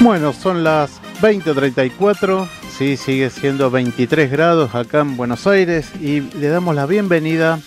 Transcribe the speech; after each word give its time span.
Bueno, 0.00 0.32
son 0.32 0.62
las 0.62 1.00
20.34, 1.22 2.46
sí, 2.70 2.96
sigue 2.96 3.30
siendo 3.30 3.70
23 3.70 4.30
grados 4.30 4.74
acá 4.74 5.00
en 5.00 5.16
Buenos 5.16 5.46
Aires 5.46 5.90
y 6.00 6.20
le 6.20 6.48
damos 6.48 6.74
la 6.74 6.86
bienvenida 6.86 7.58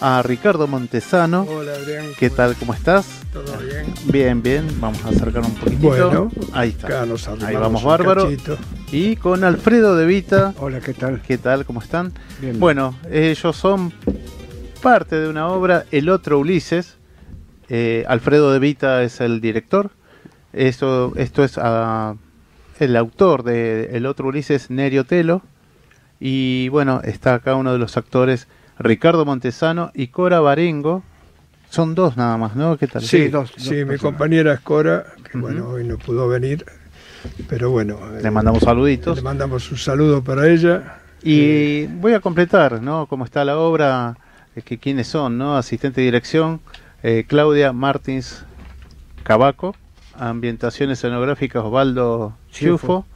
a 0.00 0.22
Ricardo 0.22 0.66
Montesano. 0.66 1.42
Hola 1.48 1.72
Adrián. 1.72 2.06
¿Qué 2.18 2.28
tal? 2.28 2.56
¿Cómo 2.56 2.74
estás? 2.74 3.20
¿Todo 3.32 3.56
bien? 3.58 3.94
Bien, 4.06 4.42
bien. 4.42 4.66
Vamos 4.80 5.02
a 5.04 5.10
acercar 5.10 5.44
un 5.44 5.54
poquitito. 5.54 5.86
Bueno, 5.88 6.30
ahí 6.52 6.70
está. 6.70 6.88
acá 6.88 7.06
nos 7.06 7.28
Ahí 7.28 7.54
vamos 7.54 7.84
bárbaro. 7.84 8.24
cachito. 8.24 8.58
Y 8.90 9.16
con 9.16 9.44
Alfredo 9.44 9.94
De 9.96 10.06
Vita. 10.06 10.54
Hola, 10.58 10.80
¿qué 10.80 10.92
tal? 10.94 11.22
¿Qué 11.22 11.38
tal? 11.38 11.64
¿Cómo 11.64 11.80
están? 11.80 12.12
Bien. 12.40 12.58
Bueno, 12.58 12.96
ellos 13.10 13.56
son 13.56 13.92
parte 14.82 15.16
de 15.16 15.28
una 15.28 15.46
obra, 15.48 15.84
El 15.92 16.08
otro 16.08 16.40
Ulises. 16.40 16.96
Eh, 17.68 18.04
Alfredo 18.08 18.52
De 18.52 18.58
Vita 18.58 19.02
es 19.04 19.20
el 19.20 19.40
director. 19.40 19.92
Esto, 20.52 21.12
esto 21.16 21.44
es 21.44 21.58
ah, 21.58 22.14
el 22.78 22.96
autor 22.96 23.42
de 23.42 23.90
El 23.96 24.06
otro 24.06 24.28
Ulises, 24.28 24.70
Nerio 24.70 25.04
Telo. 25.04 25.42
Y 26.18 26.68
bueno, 26.70 27.00
está 27.04 27.34
acá 27.34 27.54
uno 27.54 27.72
de 27.72 27.78
los 27.78 27.96
actores, 27.96 28.46
Ricardo 28.78 29.24
Montesano 29.24 29.90
y 29.94 30.08
Cora 30.08 30.40
Barengo. 30.40 31.02
Son 31.70 31.94
dos 31.94 32.16
nada 32.16 32.36
más, 32.36 32.56
¿no? 32.56 32.76
¿Qué 32.76 32.86
tal? 32.88 33.02
Sí, 33.02 33.28
dos- 33.28 33.52
dos 33.52 33.62
Sí, 33.62 33.70
mi 33.70 33.76
personas. 33.84 34.00
compañera 34.00 34.52
es 34.54 34.60
Cora, 34.60 35.04
que 35.30 35.38
bueno, 35.38 35.68
hoy 35.68 35.84
no 35.84 35.96
pudo 35.98 36.26
venir, 36.28 36.64
pero 37.48 37.70
bueno, 37.70 37.96
eh, 38.18 38.22
Le 38.22 38.30
mandamos 38.32 38.64
saluditos. 38.64 39.16
le 39.16 39.22
mandamos 39.22 39.70
un 39.70 39.78
saludo 39.78 40.22
para 40.24 40.48
ella. 40.48 40.96
Y 41.22 41.86
voy 41.86 42.14
a 42.14 42.20
completar, 42.20 42.82
¿no? 42.82 43.06
Cómo 43.06 43.24
está 43.24 43.44
la 43.44 43.56
obra, 43.56 44.16
eh, 44.56 44.62
que 44.62 44.78
quiénes 44.78 45.06
son, 45.06 45.38
¿no? 45.38 45.56
Asistente 45.56 46.00
de 46.00 46.06
dirección, 46.06 46.60
eh, 47.04 47.24
Claudia 47.28 47.72
Martins 47.72 48.44
Cabaco, 49.22 49.76
ambientación 50.28 50.90
escenográfica 50.90 51.60
Osvaldo 51.60 52.36
Chufo, 52.50 53.06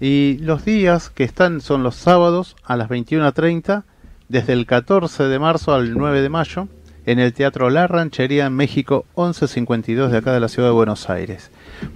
y 0.00 0.38
los 0.40 0.64
días 0.64 1.10
que 1.10 1.24
están 1.24 1.60
son 1.60 1.82
los 1.82 1.96
sábados 1.96 2.56
a 2.64 2.76
las 2.76 2.88
21.30, 2.88 3.84
desde 4.28 4.52
el 4.52 4.66
14 4.66 5.24
de 5.24 5.38
marzo 5.38 5.74
al 5.74 5.94
9 5.94 6.20
de 6.22 6.28
mayo, 6.28 6.68
en 7.06 7.18
el 7.20 7.32
Teatro 7.32 7.70
La 7.70 7.86
Ranchería 7.86 8.46
en 8.46 8.54
México 8.54 9.06
1152 9.16 10.10
de 10.10 10.18
acá 10.18 10.32
de 10.32 10.40
la 10.40 10.48
ciudad 10.48 10.68
de 10.68 10.74
Buenos 10.74 11.08
Aires. 11.08 11.50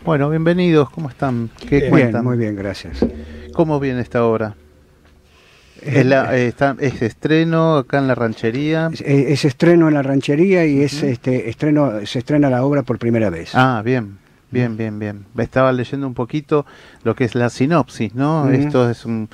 Bueno, 0.04 0.30
bienvenidos, 0.30 0.88
¿cómo 0.90 1.08
están? 1.08 1.50
¿Qué 1.68 1.78
Bien, 1.78 1.90
cuentan? 1.90 2.24
Muy 2.24 2.38
bien, 2.38 2.54
gracias. 2.54 3.04
¿Cómo 3.52 3.80
viene 3.80 4.00
esta 4.00 4.24
obra? 4.24 4.54
Es, 5.82 6.06
la, 6.06 6.36
eh, 6.36 6.46
está, 6.46 6.76
es 6.78 7.02
estreno 7.02 7.78
acá 7.78 7.98
en 7.98 8.06
la 8.06 8.14
ranchería. 8.14 8.90
Es, 8.92 9.00
es 9.00 9.44
estreno 9.44 9.88
en 9.88 9.94
la 9.94 10.02
ranchería 10.02 10.64
y 10.66 10.82
es 10.82 11.02
este 11.02 11.48
estreno 11.48 12.04
se 12.04 12.18
estrena 12.18 12.50
la 12.50 12.64
obra 12.64 12.82
por 12.82 12.98
primera 12.98 13.30
vez. 13.30 13.50
Ah, 13.54 13.82
bien, 13.84 14.18
bien, 14.50 14.76
bien, 14.76 14.98
bien. 14.98 15.24
Estaba 15.38 15.72
leyendo 15.72 16.06
un 16.06 16.14
poquito 16.14 16.66
lo 17.04 17.14
que 17.14 17.24
es 17.24 17.34
la 17.34 17.50
sinopsis, 17.50 18.14
¿no? 18.14 18.50
Esto 18.50 18.90
es 18.90 19.04
un... 19.04 19.28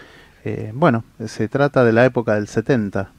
eh, 0.45 0.71
bueno, 0.75 1.05
se 1.27 1.49
trata 1.49 1.85
de 1.85 1.93
la 1.93 2.05
época 2.05 2.35
del 2.35 2.47
70. 2.49 3.11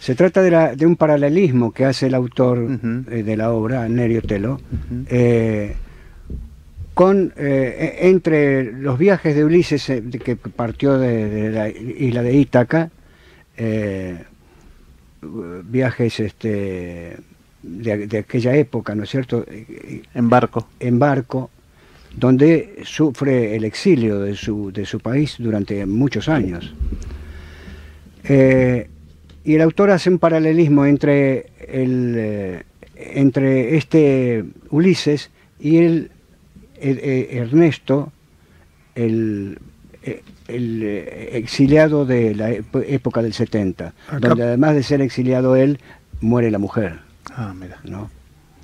Se 0.00 0.14
trata 0.14 0.40
de, 0.42 0.50
la- 0.50 0.74
de 0.74 0.86
un 0.86 0.96
paralelismo 0.96 1.72
que 1.72 1.84
hace 1.84 2.06
el 2.06 2.14
autor 2.14 2.58
eh, 3.10 3.22
de 3.22 3.36
la 3.36 3.50
obra, 3.52 3.88
Nerio 3.88 4.22
Telo, 4.22 4.60
eh, 5.08 5.74
con 6.94 7.32
e- 7.36 7.98
entre 8.02 8.72
los 8.72 8.98
viajes 8.98 9.34
de 9.34 9.44
Ulises 9.44 9.84
que 10.24 10.36
partió 10.36 10.98
de, 10.98 11.28
de 11.28 11.50
la 11.50 11.68
isla 11.68 12.22
de 12.22 12.34
Ítaca, 12.34 12.90
viajes 15.64 16.20
este, 16.20 17.16
de, 17.62 18.06
de 18.06 18.18
aquella 18.18 18.54
época, 18.56 18.94
¿no 18.94 19.04
es 19.04 19.10
cierto? 19.10 19.44
Eh, 19.50 20.02
En 20.14 20.28
barco. 20.28 20.68
en 20.80 20.98
barco, 20.98 21.50
donde 22.16 22.76
sufre 22.84 23.54
el 23.56 23.64
exilio 23.64 24.18
de 24.20 24.34
su, 24.34 24.72
de 24.72 24.84
su 24.86 24.98
país 25.00 25.36
durante 25.38 25.84
muchos 25.86 26.28
años. 26.28 26.74
Eh, 28.24 28.88
y 29.44 29.54
el 29.54 29.60
autor 29.62 29.90
hace 29.90 30.10
un 30.10 30.18
paralelismo 30.18 30.84
entre, 30.86 31.46
el, 31.68 32.14
eh, 32.16 32.62
entre 32.96 33.76
este 33.76 34.44
Ulises 34.70 35.30
y 35.58 35.78
el, 35.78 36.10
el- 36.80 36.98
eh, 36.98 37.28
Ernesto, 37.38 38.12
el, 38.94 39.58
eh, 40.02 40.22
el, 40.48 40.82
eh, 40.82 41.30
exiliado 41.38 42.04
de 42.04 42.34
la 42.34 42.50
época 42.50 43.22
del 43.22 43.32
70, 43.32 43.94
Acá- 44.08 44.28
donde 44.28 44.42
además 44.44 44.74
de 44.74 44.82
ser 44.82 45.00
exiliado 45.00 45.56
él, 45.56 45.78
muere 46.20 46.50
la 46.50 46.58
mujer. 46.58 46.98
Ah, 47.36 47.54
mira. 47.58 47.78
¿no? 47.84 48.10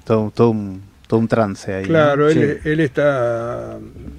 Todo, 0.04 0.30
todo, 0.30 0.50
un, 0.50 0.82
todo 1.06 1.20
un 1.20 1.28
trance 1.28 1.72
ahí. 1.74 1.82
¿no? 1.82 1.88
Claro, 1.88 2.30
Sí. 2.30 2.40
él, 2.64 2.80
está 2.80 3.78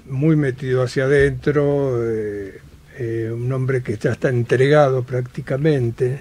muy 0.10 0.36
metido 0.36 0.84
hacia 0.84 1.06
adentro, 1.06 2.02
eh, 2.04 2.60
eh, 2.98 3.32
un 3.34 3.52
hombre 3.52 3.82
que 3.82 3.98
ya 3.98 4.12
está 4.12 4.30
entregado 4.30 5.04
prácticamente, 5.04 6.20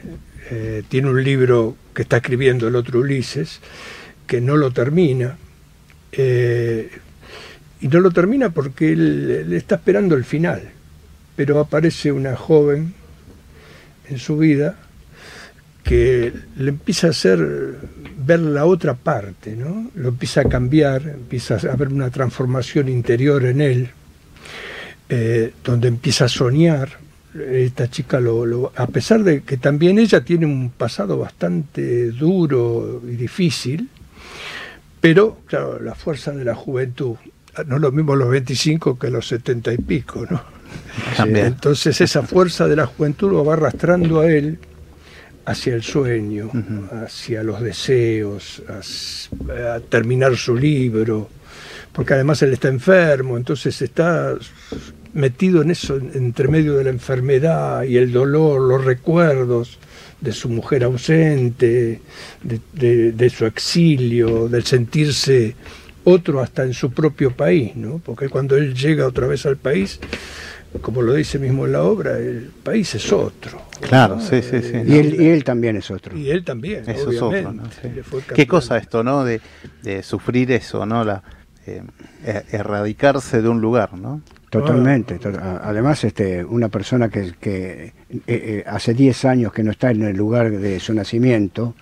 eh, 0.50 0.82
tiene 0.88 1.10
un 1.10 1.22
libro 1.24 1.76
que 1.94 2.02
está 2.02 2.18
escribiendo 2.18 2.68
el 2.68 2.76
otro 2.76 3.00
Ulises, 3.00 3.60
que 4.26 4.40
no 4.40 4.56
lo 4.56 4.70
termina, 4.70 5.36
eh, 6.12 6.90
y 7.80 7.88
no 7.88 8.00
lo 8.00 8.10
termina 8.10 8.50
porque 8.50 8.92
él, 8.92 9.30
él 9.46 9.52
está 9.52 9.76
esperando 9.76 10.14
el 10.14 10.24
final, 10.24 10.62
pero 11.34 11.58
aparece 11.60 12.12
una 12.12 12.36
joven 12.36 12.94
en 14.08 14.18
su 14.18 14.36
vida 14.36 14.76
que 15.86 16.32
le 16.58 16.70
empieza 16.70 17.06
a 17.06 17.10
hacer 17.10 17.38
ver 18.18 18.40
la 18.40 18.64
otra 18.66 18.94
parte, 18.94 19.54
¿no? 19.54 19.88
Lo 19.94 20.08
empieza 20.08 20.40
a 20.40 20.44
cambiar, 20.44 21.02
empieza 21.06 21.54
a 21.54 21.72
haber 21.72 21.88
una 21.88 22.10
transformación 22.10 22.88
interior 22.88 23.44
en 23.44 23.60
él, 23.60 23.90
eh, 25.08 25.52
donde 25.64 25.86
empieza 25.88 26.24
a 26.24 26.28
soñar. 26.28 26.88
Esta 27.38 27.88
chica, 27.88 28.18
lo, 28.18 28.44
lo- 28.46 28.72
a 28.74 28.86
pesar 28.88 29.22
de 29.22 29.42
que 29.42 29.58
también 29.58 29.98
ella 30.00 30.24
tiene 30.24 30.46
un 30.46 30.70
pasado 30.70 31.18
bastante 31.18 32.10
duro 32.10 33.00
y 33.06 33.14
difícil, 33.14 33.88
pero, 35.00 35.38
claro, 35.46 35.78
la 35.80 35.94
fuerza 35.94 36.32
de 36.32 36.44
la 36.44 36.54
juventud, 36.56 37.14
no 37.66 37.76
es 37.76 37.80
lo 37.82 37.92
mismo 37.92 38.16
los 38.16 38.30
25 38.30 38.98
que 38.98 39.10
los 39.10 39.28
70 39.28 39.72
y 39.72 39.78
pico, 39.78 40.26
¿no? 40.28 40.42
También. 41.16 41.46
Entonces 41.46 42.00
esa 42.00 42.22
fuerza 42.22 42.66
de 42.66 42.74
la 42.76 42.86
juventud 42.86 43.30
lo 43.30 43.44
va 43.44 43.52
arrastrando 43.52 44.20
a 44.20 44.26
él 44.32 44.58
hacia 45.46 45.74
el 45.74 45.82
sueño, 45.82 46.50
hacia 47.04 47.42
los 47.42 47.60
deseos, 47.62 48.62
a, 48.68 49.74
a 49.76 49.80
terminar 49.80 50.36
su 50.36 50.54
libro, 50.56 51.28
porque 51.92 52.14
además 52.14 52.42
él 52.42 52.52
está 52.52 52.68
enfermo, 52.68 53.36
entonces 53.36 53.80
está 53.80 54.34
metido 55.14 55.62
en 55.62 55.70
eso, 55.70 55.96
en- 55.96 56.10
entre 56.14 56.48
medio 56.48 56.74
de 56.76 56.84
la 56.84 56.90
enfermedad 56.90 57.84
y 57.84 57.96
el 57.96 58.12
dolor, 58.12 58.60
los 58.60 58.84
recuerdos 58.84 59.78
de 60.20 60.32
su 60.32 60.48
mujer 60.48 60.84
ausente, 60.84 62.00
de, 62.42 62.60
de- 62.72 63.12
de 63.12 63.30
su 63.30 63.46
exilio, 63.46 64.48
del 64.48 64.64
sentirse 64.64 65.54
otro 66.04 66.40
hasta 66.40 66.62
en 66.64 66.72
su 66.74 66.90
propio 66.92 67.32
país, 67.32 67.74
¿no? 67.76 68.00
Porque 68.04 68.28
cuando 68.28 68.56
él 68.56 68.74
llega 68.74 69.06
otra 69.06 69.26
vez 69.26 69.44
al 69.46 69.56
país, 69.56 69.98
como 70.80 71.02
lo 71.02 71.14
dice 71.14 71.38
mismo 71.38 71.66
en 71.66 71.72
la 71.72 71.82
obra, 71.82 72.18
el 72.18 72.50
país 72.62 72.94
es 72.94 73.12
otro. 73.12 73.60
Claro, 73.80 74.16
¿no? 74.16 74.22
sí, 74.22 74.42
sí, 74.42 74.62
sí. 74.62 74.72
Y 74.86 74.98
él, 74.98 75.20
y 75.20 75.28
él 75.28 75.44
también 75.44 75.76
es 75.76 75.90
otro. 75.90 76.16
y 76.16 76.30
él 76.30 76.44
también, 76.44 76.88
Eso 76.88 77.10
es 77.10 77.20
obviamente. 77.22 78.02
otro, 78.10 78.34
Qué 78.34 78.46
cosa 78.46 78.76
esto, 78.78 79.02
¿no? 79.04 79.24
De, 79.24 79.40
de 79.82 80.02
sufrir 80.02 80.50
eso, 80.52 80.86
¿no? 80.86 81.04
La, 81.04 81.22
eh, 81.66 81.82
e- 82.24 82.44
erradicarse 82.52 83.42
de 83.42 83.48
un 83.48 83.60
lugar, 83.60 83.94
¿no? 83.94 84.22
Totalmente. 84.50 85.18
to- 85.18 85.32
Además, 85.62 86.04
este, 86.04 86.44
una 86.44 86.68
persona 86.68 87.08
que, 87.08 87.34
que, 87.40 87.92
eh, 88.10 88.22
eh, 88.26 88.64
hace 88.66 88.94
10 88.94 89.24
años 89.24 89.52
que 89.52 89.62
no 89.62 89.70
está 89.72 89.90
en 89.90 90.02
el 90.02 90.16
lugar 90.16 90.50
de 90.50 90.78
su 90.80 90.94
nacimiento, 90.94 91.74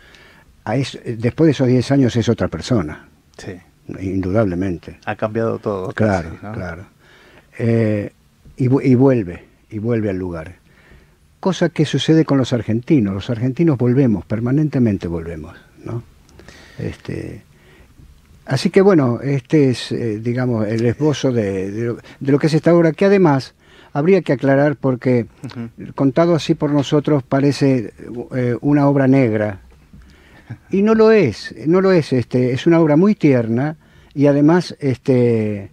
a 0.64 0.76
es- 0.76 0.98
después 1.04 1.46
de 1.46 1.50
esos 1.52 1.68
10 1.68 1.90
años 1.92 2.16
es 2.16 2.28
otra 2.28 2.48
persona, 2.48 3.06
Sí. 3.36 3.52
indudablemente. 4.00 4.98
Ha 5.04 5.14
cambiado 5.16 5.58
todo. 5.58 5.92
Claro, 5.92 6.30
casi, 6.30 6.46
¿no? 6.46 6.52
claro. 6.52 6.86
Eh, 7.58 8.12
y, 8.56 8.68
vu- 8.68 8.82
y 8.84 8.94
vuelve, 8.94 9.44
y 9.70 9.78
vuelve 9.78 10.10
al 10.10 10.16
lugar. 10.16 10.56
Cosa 11.40 11.68
que 11.68 11.84
sucede 11.84 12.24
con 12.24 12.38
los 12.38 12.52
argentinos. 12.52 13.14
Los 13.14 13.30
argentinos 13.30 13.76
volvemos, 13.78 14.24
permanentemente 14.24 15.08
volvemos, 15.08 15.56
¿no? 15.84 16.02
Este, 16.78 17.42
Así 18.46 18.68
que 18.68 18.82
bueno, 18.82 19.20
este 19.22 19.70
es, 19.70 19.90
eh, 19.90 20.18
digamos, 20.20 20.68
el 20.68 20.84
esbozo 20.84 21.32
de, 21.32 21.70
de 21.70 21.84
lo- 21.86 21.98
de 22.20 22.32
lo 22.32 22.38
que 22.38 22.48
es 22.48 22.54
esta 22.54 22.74
obra, 22.74 22.92
que 22.92 23.06
además 23.06 23.54
habría 23.94 24.20
que 24.22 24.32
aclarar 24.34 24.76
porque 24.76 25.26
contado 25.94 26.34
así 26.34 26.54
por 26.54 26.70
nosotros 26.70 27.22
parece 27.22 27.94
eh, 28.34 28.56
una 28.60 28.86
obra 28.86 29.06
negra. 29.08 29.60
Y 30.70 30.82
no 30.82 30.94
lo 30.94 31.10
es, 31.10 31.54
no 31.66 31.80
lo 31.80 31.90
es, 31.92 32.12
este, 32.12 32.52
es 32.52 32.66
una 32.66 32.80
obra 32.80 32.96
muy 32.96 33.14
tierna 33.14 33.76
y 34.14 34.26
además 34.26 34.76
este 34.78 35.70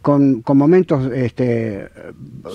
con, 0.00 0.42
con 0.42 0.56
momentos 0.56 1.10
este, 1.12 1.88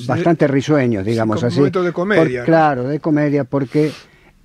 bastante 0.07 0.47
risueños, 0.47 1.05
digamos 1.05 1.39
con 1.39 1.47
así. 1.47 1.57
momentos 1.59 1.85
de 1.85 1.91
comedia, 1.93 2.21
Por- 2.21 2.31
¿no? 2.39 2.45
claro, 2.45 2.83
de 2.87 2.99
comedia, 2.99 3.43
porque 3.43 3.91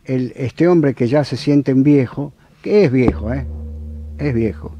el, 0.05 0.33
este 0.37 0.67
hombre 0.69 0.95
que 0.95 1.07
ya 1.09 1.25
se 1.25 1.37
siente 1.37 1.73
un 1.73 1.83
viejo, 1.83 2.33
que 2.63 2.85
es 2.85 2.93
viejo, 2.93 3.33
¿eh? 3.33 3.47
es 4.19 4.35
viejo, 4.35 4.75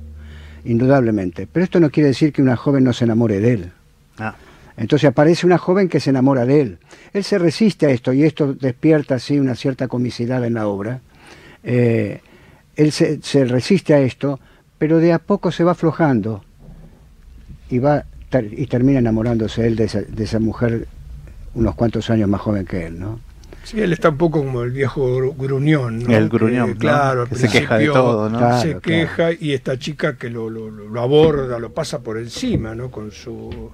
indudablemente. 0.65 1.47
Pero 1.51 1.65
esto 1.65 1.81
no 1.81 1.91
quiere 1.91 2.09
decir 2.09 2.33
que 2.33 2.43
una 2.43 2.57
joven 2.57 2.85
no 2.85 2.93
se 2.93 3.05
enamore 3.05 3.41
de 3.41 3.53
él. 3.53 3.73
Ah, 4.19 4.35
Entonces 4.77 5.09
aparece 5.09 5.47
una 5.47 5.59
joven 5.59 5.89
que 5.89 6.01
se 6.01 6.11
enamora 6.11 6.45
de 6.45 6.61
él. 6.61 6.79
Él 7.13 7.25
se 7.25 7.39
resiste 7.39 7.87
a 7.87 7.91
esto 7.91 8.13
y 8.13 8.25
esto 8.25 8.55
despierta 8.55 9.17
así 9.17 9.39
una 9.39 9.55
cierta 9.55 9.89
comicidad 9.89 10.45
en 10.45 10.55
la 10.55 10.67
obra. 10.67 11.01
Eh, 11.65 12.21
él 12.77 12.91
se, 12.93 13.21
se 13.23 13.45
resiste 13.45 13.95
a 13.95 14.01
esto, 14.01 14.41
pero 14.79 14.99
de 14.99 15.13
a 15.13 15.19
poco 15.19 15.53
se 15.53 15.63
va 15.65 15.73
aflojando 15.73 16.45
y 17.73 17.79
va 17.79 18.05
ter- 18.31 18.53
y 18.57 18.67
termina 18.67 18.99
enamorándose 18.99 19.67
él 19.67 19.77
de 19.77 19.85
esa, 19.85 20.03
de 20.03 20.25
esa 20.25 20.39
mujer 20.39 20.87
unos 21.55 21.75
cuantos 21.75 22.09
años 22.11 22.29
más 22.29 22.41
joven 22.41 22.65
que 22.67 22.87
él, 22.87 22.99
¿no? 23.01 23.21
Sí, 23.65 23.81
él 23.81 23.93
está 23.93 24.09
un 24.09 24.17
poco 24.19 24.41
como 24.45 24.63
el 24.65 24.73
viejo 24.73 25.19
gru- 25.19 25.37
gruñón, 25.37 26.01
¿no? 26.03 26.17
El 26.17 26.29
gruñón, 26.29 26.67
Que, 26.69 26.75
¿no? 26.75 26.81
claro, 26.81 27.27
Que 27.29 27.37
se 27.37 27.49
queja 27.49 27.79
de 27.79 27.87
todo, 27.87 28.29
¿no? 28.29 28.39
Claro, 28.39 28.61
se 28.61 28.69
claro. 28.71 28.81
queja 28.81 29.33
y 29.39 29.53
esta 29.53 29.79
chica 29.79 30.17
que 30.17 30.31
lo, 30.31 30.51
lo- 30.51 30.69
lo 30.71 31.01
aborda, 31.01 31.61
lo 31.61 31.71
pasa 31.73 32.01
por 32.01 32.19
encima, 32.19 32.75
¿no? 32.75 32.91
Con 32.91 33.13
su 33.13 33.71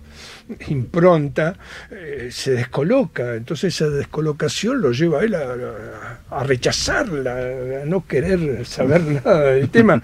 impronta, 0.69 1.57
eh, 1.91 2.29
se 2.31 2.53
descoloca. 2.53 3.35
Entonces 3.35 3.75
esa 3.75 3.89
descolocación 3.89 4.81
lo 4.83 4.93
lleva 4.93 5.21
a 5.21 5.25
él 5.25 5.35
a, 5.35 6.19
a 6.31 6.45
rechazarla, 6.45 7.83
a 7.83 7.87
no 7.87 8.07
querer 8.07 8.67
saber 8.67 9.01
nada 9.25 9.41
del 9.53 9.71
tema. 9.71 10.03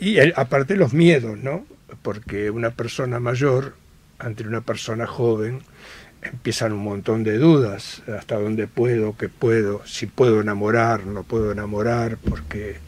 Y 0.00 0.16
él- 0.16 0.32
aparte 0.36 0.76
los 0.76 0.94
miedos, 0.94 1.36
¿no? 1.38 1.66
Porque 2.02 2.50
una 2.50 2.70
persona 2.70 3.20
mayor 3.20 3.74
ante 4.18 4.46
una 4.46 4.60
persona 4.62 5.06
joven 5.06 5.60
empiezan 6.22 6.72
un 6.72 6.82
montón 6.82 7.22
de 7.22 7.38
dudas, 7.38 8.02
hasta 8.18 8.36
dónde 8.36 8.66
puedo, 8.66 9.16
qué 9.16 9.28
puedo, 9.28 9.82
si 9.86 10.06
puedo 10.06 10.40
enamorar, 10.40 11.06
no 11.06 11.22
puedo 11.22 11.52
enamorar, 11.52 12.16
porque 12.28 12.78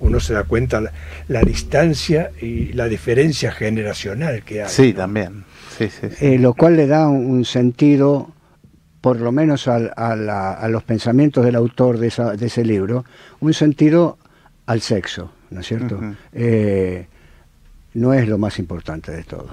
uno 0.00 0.18
se 0.18 0.32
da 0.32 0.42
cuenta 0.44 0.80
la, 0.80 0.92
la 1.28 1.42
distancia 1.42 2.32
y 2.40 2.72
la 2.72 2.86
diferencia 2.88 3.52
generacional 3.52 4.42
que 4.42 4.62
hay. 4.62 4.68
sí, 4.68 4.92
¿no? 4.92 4.98
también. 5.00 5.44
Sí, 5.76 5.88
sí, 5.90 6.08
sí. 6.10 6.26
Eh, 6.26 6.38
lo 6.38 6.54
cual 6.54 6.76
le 6.76 6.86
da 6.88 7.06
un, 7.08 7.26
un 7.26 7.44
sentido, 7.44 8.32
por 9.00 9.20
lo 9.20 9.30
menos 9.30 9.68
al- 9.68 9.92
a, 9.96 10.16
la- 10.16 10.54
a 10.54 10.68
los 10.68 10.82
pensamientos 10.82 11.44
del 11.44 11.54
autor 11.54 11.98
de, 11.98 12.08
esa- 12.08 12.32
de 12.34 12.46
ese 12.46 12.64
libro, 12.64 13.04
un 13.38 13.54
sentido 13.54 14.18
al 14.66 14.80
sexo, 14.80 15.30
¿no 15.50 15.60
es 15.60 15.66
cierto? 15.68 16.00
Eh, 16.32 17.06
no 17.94 18.12
es 18.14 18.28
lo 18.28 18.38
más 18.38 18.58
importante 18.58 19.12
de 19.12 19.22
todo. 19.24 19.48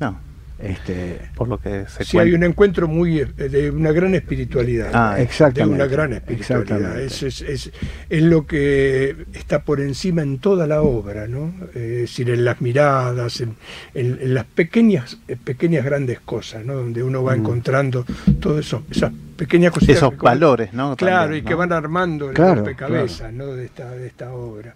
No, 0.00 0.18
Este, 0.60 1.20
por 1.36 1.46
lo 1.46 1.58
que 1.60 1.84
se 1.86 2.04
Sí, 2.04 2.18
hay 2.18 2.32
un 2.32 2.42
encuentro 2.42 2.88
muy 2.88 3.20
eh, 3.20 3.26
de 3.26 3.70
una 3.70 3.92
gran 3.92 4.14
espiritualidad. 4.16 4.90
Ah, 4.92 5.14
de 5.14 5.22
exactamente. 5.22 5.74
una 5.76 5.86
gran 5.86 6.12
espiritualidad. 6.12 7.00
Es, 7.00 7.22
es, 7.22 7.42
es, 7.42 7.70
es 8.10 8.22
lo 8.24 8.44
que 8.44 9.14
está 9.34 9.62
por 9.62 9.80
encima 9.80 10.22
en 10.22 10.38
toda 10.38 10.66
la 10.66 10.82
obra, 10.82 11.28
¿no? 11.28 11.54
Eh, 11.76 11.92
es 12.02 12.10
decir, 12.10 12.28
en 12.30 12.44
las 12.44 12.60
miradas, 12.60 13.40
en, 13.40 13.54
en- 13.94 14.18
en 14.20 14.34
las 14.34 14.46
pequeñas, 14.46 15.18
eh, 15.28 15.36
pequeñas 15.36 15.84
grandes 15.84 16.18
cosas, 16.20 16.64
¿no? 16.64 16.74
Donde 16.74 17.04
uno 17.04 17.22
va 17.22 17.36
Mm. 17.36 17.40
encontrando 17.40 18.04
todas 18.40 18.66
esas 18.90 19.12
pequeñas 19.36 19.72
cositas. 19.72 19.98
Esos 19.98 20.10
que 20.14 20.16
valores, 20.22 20.72
¿no? 20.72 20.96
Claro, 20.96 21.22
También, 21.26 21.44
y 21.44 21.46
que 21.46 21.54
van 21.54 21.72
armando 21.72 22.30
el 22.30 22.34
Claro, 22.34 22.56
rompecabezas, 22.56 23.32
¿no? 23.32 23.46
De 23.54 23.64
esta, 23.64 23.92
de 23.92 24.08
esta 24.08 24.32
obra. 24.32 24.74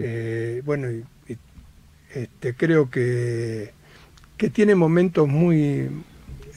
Eh, 0.00 0.62
bueno, 0.64 0.90
y, 0.90 1.04
este, 2.14 2.54
creo 2.54 2.90
que, 2.90 3.70
que 4.36 4.50
tiene 4.50 4.74
momentos 4.74 5.28
muy, 5.28 5.88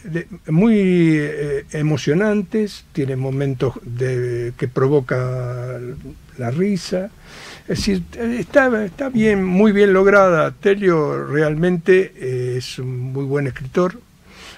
de- 0.04 0.28
muy 0.48 0.76
eh, 0.78 1.66
emocionantes, 1.74 2.86
tiene 2.94 3.16
momentos 3.16 3.74
de, 3.84 4.54
que 4.58 4.68
provoca 4.68 5.80
la 6.38 6.52
risa. 6.52 7.10
Es 7.68 7.78
decir, 7.78 8.04
está, 8.18 8.84
está 8.86 9.10
bien, 9.10 9.44
muy 9.46 9.72
bien 9.72 9.94
lograda. 9.94 10.52
Telio 10.52 11.26
realmente 11.28 12.12
eh, 12.16 12.56
es 12.58 12.80
un 12.80 13.14
muy 13.14 13.24
buen 13.24 13.48
escritor, 13.48 14.00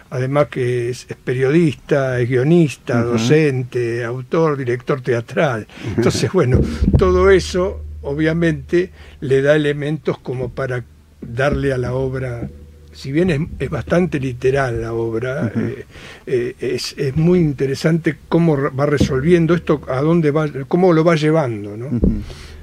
además 0.09 0.47
que 0.47 0.89
es, 0.89 1.05
es 1.09 1.17
periodista, 1.17 2.19
es 2.19 2.29
guionista, 2.29 3.03
docente, 3.03 4.03
autor, 4.03 4.57
director 4.57 5.01
teatral. 5.01 5.67
Entonces, 5.97 6.31
bueno, 6.31 6.61
todo 6.97 7.29
eso 7.29 7.82
obviamente 8.03 8.91
le 9.21 9.41
da 9.41 9.55
elementos 9.55 10.17
como 10.19 10.49
para 10.49 10.83
darle 11.21 11.73
a 11.73 11.77
la 11.77 11.93
obra, 11.93 12.49
si 12.91 13.11
bien 13.11 13.29
es, 13.29 13.39
es 13.59 13.69
bastante 13.69 14.19
literal 14.19 14.81
la 14.81 14.93
obra, 14.93 15.51
eh, 15.55 15.85
eh, 16.27 16.55
es, 16.59 16.93
es 16.97 17.15
muy 17.15 17.39
interesante 17.39 18.15
cómo 18.29 18.57
va 18.71 18.85
resolviendo 18.85 19.53
esto, 19.55 19.81
a 19.87 20.01
dónde 20.01 20.31
va, 20.31 20.47
cómo 20.67 20.93
lo 20.93 21.03
va 21.03 21.15
llevando, 21.15 21.75
¿no? 21.77 21.87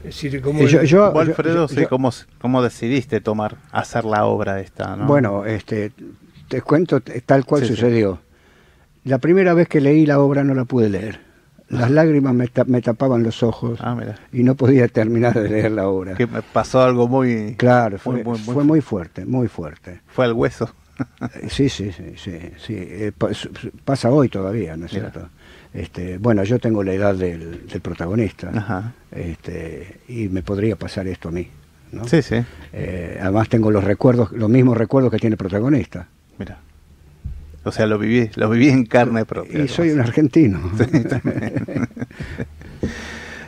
Es 0.04 0.22
decir, 0.22 0.40
cómo 0.40 0.60
Eh, 0.60 0.86
yo- 0.86 1.18
Alfredo, 1.18 1.68
sí, 1.68 1.84
¿cómo, 1.86 2.10
cómo 2.40 2.62
decidiste 2.62 3.20
tomar, 3.20 3.56
hacer 3.72 4.04
la 4.04 4.24
obra 4.26 4.60
esta, 4.60 4.96
no? 4.96 5.06
Bueno, 5.06 5.44
este, 5.46 5.92
te 6.48 6.62
cuento 6.62 7.00
tal 7.00 7.44
cual 7.44 7.62
Sí, 7.62 7.68
sí. 7.68 7.74
sucedió. 7.74 8.20
La 9.04 9.18
primera 9.18 9.54
vez 9.54 9.68
que 9.68 9.80
leí 9.80 10.04
la 10.06 10.20
obra 10.20 10.44
no 10.44 10.54
la 10.54 10.64
pude 10.64 10.88
leer. 10.90 11.20
Las 11.70 11.90
lágrimas 11.90 12.34
me, 12.34 12.46
ta- 12.48 12.64
me 12.64 12.82
tapaban 12.82 13.22
los 13.22 13.42
ojos 13.42 13.78
Ah, 13.80 13.96
y 14.32 14.42
no 14.42 14.54
podía 14.56 14.86
terminar 14.88 15.34
de 15.34 15.48
leer 15.48 15.70
la 15.72 15.88
obra. 15.88 16.14
Que 16.16 16.26
me 16.26 16.42
pasó 16.42 16.82
algo 16.82 17.08
muy... 17.08 17.54
Claro, 17.56 17.98
fue 17.98 18.14
muy, 18.16 18.22
muy, 18.24 18.38
muy 18.38 18.54
fue 18.54 18.64
muy 18.64 18.80
fuerte, 18.80 19.24
muy 19.24 19.48
fuerte. 19.48 20.00
Fue 20.08 20.24
al 20.24 20.32
hueso. 20.34 20.68
Eh, 21.20 21.48
Sí, 21.48 21.68
sí, 21.68 21.92
sí, 21.92 22.14
sí, 22.16 22.32
sí. 22.58 22.74
Eh, 22.76 23.12
pasa 23.84 24.10
hoy 24.10 24.28
todavía, 24.28 24.76
¿no 24.76 24.86
es 24.86 24.92
Mira. 24.92 25.10
cierto? 25.10 25.28
Este, 25.72 26.18
bueno, 26.18 26.42
yo 26.44 26.58
tengo 26.58 26.82
la 26.82 26.92
edad 26.92 27.14
del, 27.14 27.66
del 27.68 27.80
protagonista 27.80 28.50
Ajá. 28.52 28.92
este, 29.12 30.00
y 30.08 30.28
me 30.28 30.42
podría 30.42 30.76
pasar 30.76 31.06
esto 31.06 31.28
a 31.28 31.32
mí. 31.32 31.48
¿no? 31.92 32.06
Sí, 32.06 32.20
sí. 32.22 32.36
Eh, 32.72 33.18
además 33.20 33.48
tengo 33.48 33.70
los 33.70 33.82
recuerdos, 33.84 34.32
los 34.32 34.50
mismos 34.50 34.76
recuerdos 34.76 35.10
que 35.12 35.18
tiene 35.18 35.34
el 35.34 35.38
protagonista. 35.38 36.06
Mira. 36.38 36.58
O 37.64 37.72
sea, 37.72 37.86
lo 37.86 37.98
viví, 37.98 38.30
lo 38.36 38.48
viví 38.48 38.68
en 38.68 38.86
carne 38.86 39.24
propia. 39.26 39.62
Y 39.64 39.68
soy 39.68 39.90
un 39.90 40.00
argentino. 40.00 40.60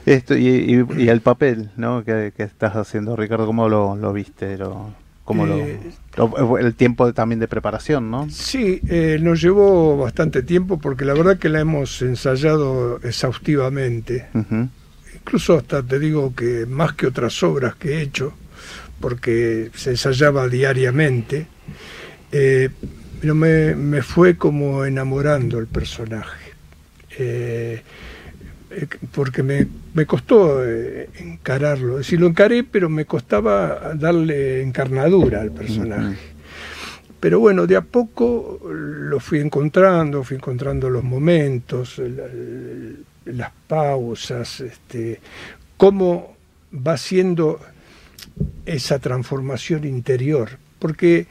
Esto, 0.04 0.37
y, 0.37 0.49
y- 0.49 0.87
y 1.04 1.09
el 1.09 1.21
papel, 1.21 1.71
¿no? 1.76 2.04
Que, 2.04 2.33
que 2.37 2.42
estás 2.42 2.75
haciendo, 2.75 3.14
Ricardo, 3.16 3.47
¿cómo 3.47 3.69
lo, 3.69 3.95
lo 3.97 4.12
viste? 4.12 4.59
Lo, 4.59 4.92
¿Cómo 5.25 5.47
lo- 5.47 5.57
Eh, 5.59 5.78
lo- 6.16 6.59
El 6.59 6.75
tiempo 6.75 7.12
también 7.14 7.38
de 7.38 7.47
preparación, 7.47 8.11
¿no? 8.11 8.28
Sí, 8.28 8.81
eh, 8.88 9.19
nos 9.23 9.40
llevó 9.40 9.97
bastante 9.97 10.42
tiempo 10.42 10.78
porque 10.78 11.04
la 11.04 11.14
verdad 11.14 11.38
que 11.38 11.49
la 11.49 11.61
hemos 11.61 12.02
ensayado 12.02 12.99
exhaustivamente. 13.04 14.26
Incluso 15.14 15.57
hasta 15.57 15.83
te 15.85 16.00
digo 16.00 16.35
que 16.35 16.66
más 16.66 16.95
que 16.95 17.07
otras 17.07 17.40
obras 17.45 17.76
que 17.76 17.99
he 17.99 18.02
hecho, 18.02 18.33
porque 19.00 19.71
se 19.75 19.90
ensayaba 19.90 20.49
diariamente, 20.49 21.47
eh, 22.33 22.71
pero 23.23 23.37
me, 23.37 23.76
me 23.76 24.02
fue 24.02 24.37
como 24.37 24.85
enamorando 24.85 25.61
el 25.61 25.69
personaje. 25.69 26.50
Eh, 27.17 27.81
eh, 28.73 28.87
porque 29.14 29.45
me, 29.45 29.69
me 29.95 30.07
costó 30.07 30.61
eh, 30.67 31.09
encararlo, 31.21 32.00
es 32.00 32.07
decir, 32.07 32.19
lo 32.21 32.26
encaré, 32.26 32.64
pero 32.64 32.88
me 32.88 33.05
costaba 33.05 33.93
darle 33.95 34.61
encarnadura 34.62 35.41
al 35.41 35.52
personaje. 35.52 36.17
Pero 37.21 37.38
bueno, 37.38 37.69
de 37.69 37.76
a 37.76 37.83
poco 37.83 38.59
lo 38.69 39.21
fui 39.21 39.38
encontrando, 39.38 40.25
fui 40.25 40.38
encontrando 40.38 40.91
los 40.91 41.05
momentos, 41.05 42.00
el- 42.00 42.19
el- 42.19 43.37
las 43.37 43.52
pausas, 43.69 44.59
este, 44.62 45.21
cómo 45.76 46.37
va 46.75 46.97
siendo 46.97 47.61
esa 48.67 48.99
transformación 48.99 49.85
interior. 49.85 50.49
Porque 50.81 51.29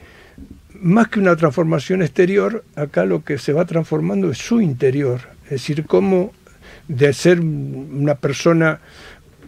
más 0.82 1.08
que 1.08 1.20
una 1.20 1.36
transformación 1.36 2.02
exterior, 2.02 2.64
acá 2.74 3.04
lo 3.04 3.24
que 3.24 3.38
se 3.38 3.52
va 3.52 3.64
transformando 3.64 4.30
es 4.30 4.38
su 4.38 4.60
interior. 4.60 5.20
Es 5.44 5.50
decir, 5.50 5.86
cómo 5.86 6.32
de 6.88 7.12
ser 7.12 7.40
una 7.40 8.16
persona 8.16 8.80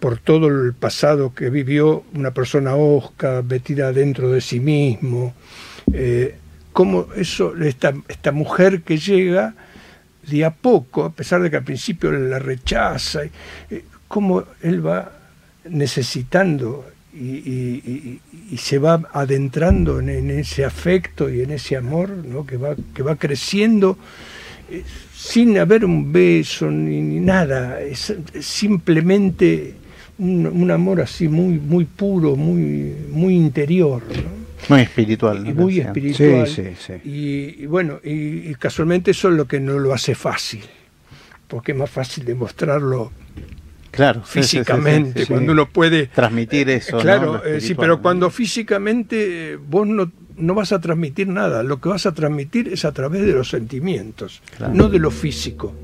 por 0.01 0.19
todo 0.19 0.49
el 0.49 0.75
pasado 0.75 1.35
que 1.35 1.51
vivió, 1.51 2.05
una 2.15 2.33
persona 2.33 2.77
osca, 2.77 3.43
metida 3.43 3.93
dentro 3.93 4.31
de 4.31 4.41
sí 4.41 4.61
mismo, 4.61 5.35
eh, 5.93 6.37
cómo 6.73 7.09
eso, 7.17 7.55
esta, 7.57 7.95
esta 8.09 8.31
mujer 8.31 8.83
que 8.83 8.99
llega 8.99 9.55
de 10.29 10.45
a 10.45 10.51
poco, 10.51 11.05
a 11.05 11.11
pesar 11.11 11.43
de 11.43 11.51
que 11.51 11.57
al 11.57 11.65
principio 11.65 12.13
la 12.13 12.39
rechaza, 12.39 13.23
eh, 13.71 13.85
cómo 14.09 14.45
él 14.63 14.87
va 14.87 15.13
necesitando 15.69 16.85
y, 17.15 18.21
se 18.57 18.79
va 18.79 19.03
adentrando 19.13 20.01
en, 20.01 20.31
ese 20.31 20.65
afecto 20.65 21.31
y 21.31 21.43
en 21.43 21.53
ese 21.53 21.77
amor 21.77 22.11
¿no? 22.11 22.47
que, 22.47 22.57
va, 22.57 22.75
que 22.95 23.03
va 23.03 23.17
creciendo 23.17 23.99
eh, 24.71 24.83
sin 25.15 25.59
haber 25.59 25.85
un 25.85 26.13
beso 26.13 26.71
ni, 26.71 27.01
nada, 27.21 27.81
es, 27.81 28.15
simplemente 28.41 29.75
un, 30.19 30.71
amor 30.71 31.01
así 31.01 31.29
muy, 31.29 31.59
muy 31.59 31.85
puro, 31.85 32.37
muy, 32.37 32.95
muy 33.11 33.35
interior. 33.35 34.03
Muy 34.69 34.81
espiritual. 34.83 35.45
¿no? 35.45 35.55
Muy 35.55 35.81
espiritual. 35.81 36.49
Y, 37.05 37.67
bueno, 37.67 38.01
y, 38.03 38.55
casualmente 38.55 39.11
eso 39.13 39.29
es 39.29 39.35
lo 39.35 39.47
que 39.47 39.61
no 39.61 39.79
lo 39.79 39.93
hace 39.93 40.15
fácil, 40.15 40.63
porque 41.49 41.73
es 41.73 41.79
más 41.79 41.91
fácil 41.91 42.25
demostrarlo 42.25 43.13
claro, 43.95 44.23
físicamente, 44.25 45.27
cuando 45.27 45.53
uno 45.53 45.69
puede 45.69 46.07
transmitir 46.07 46.69
eso. 46.71 46.99
Claro, 46.99 47.45
eh, 47.45 47.61
sí, 47.61 47.75
pero 47.75 48.01
cuando 48.03 48.31
físicamente 48.31 49.53
eh, 49.53 49.57
vos 49.57 49.87
no, 49.87 50.11
no, 50.37 50.55
vas 50.55 50.73
a 50.73 50.81
transmitir 50.81 51.29
nada, 51.29 51.63
lo 51.63 51.81
que 51.81 51.89
vas 51.89 52.07
a 52.07 52.13
transmitir 52.13 52.69
es 52.69 52.85
a 52.85 52.93
través 52.93 53.23
de 53.23 53.33
los 53.33 53.49
sentimientos, 53.49 54.43
no 54.73 54.89
de 54.89 54.99
lo 54.99 55.11
físico. 55.11 55.75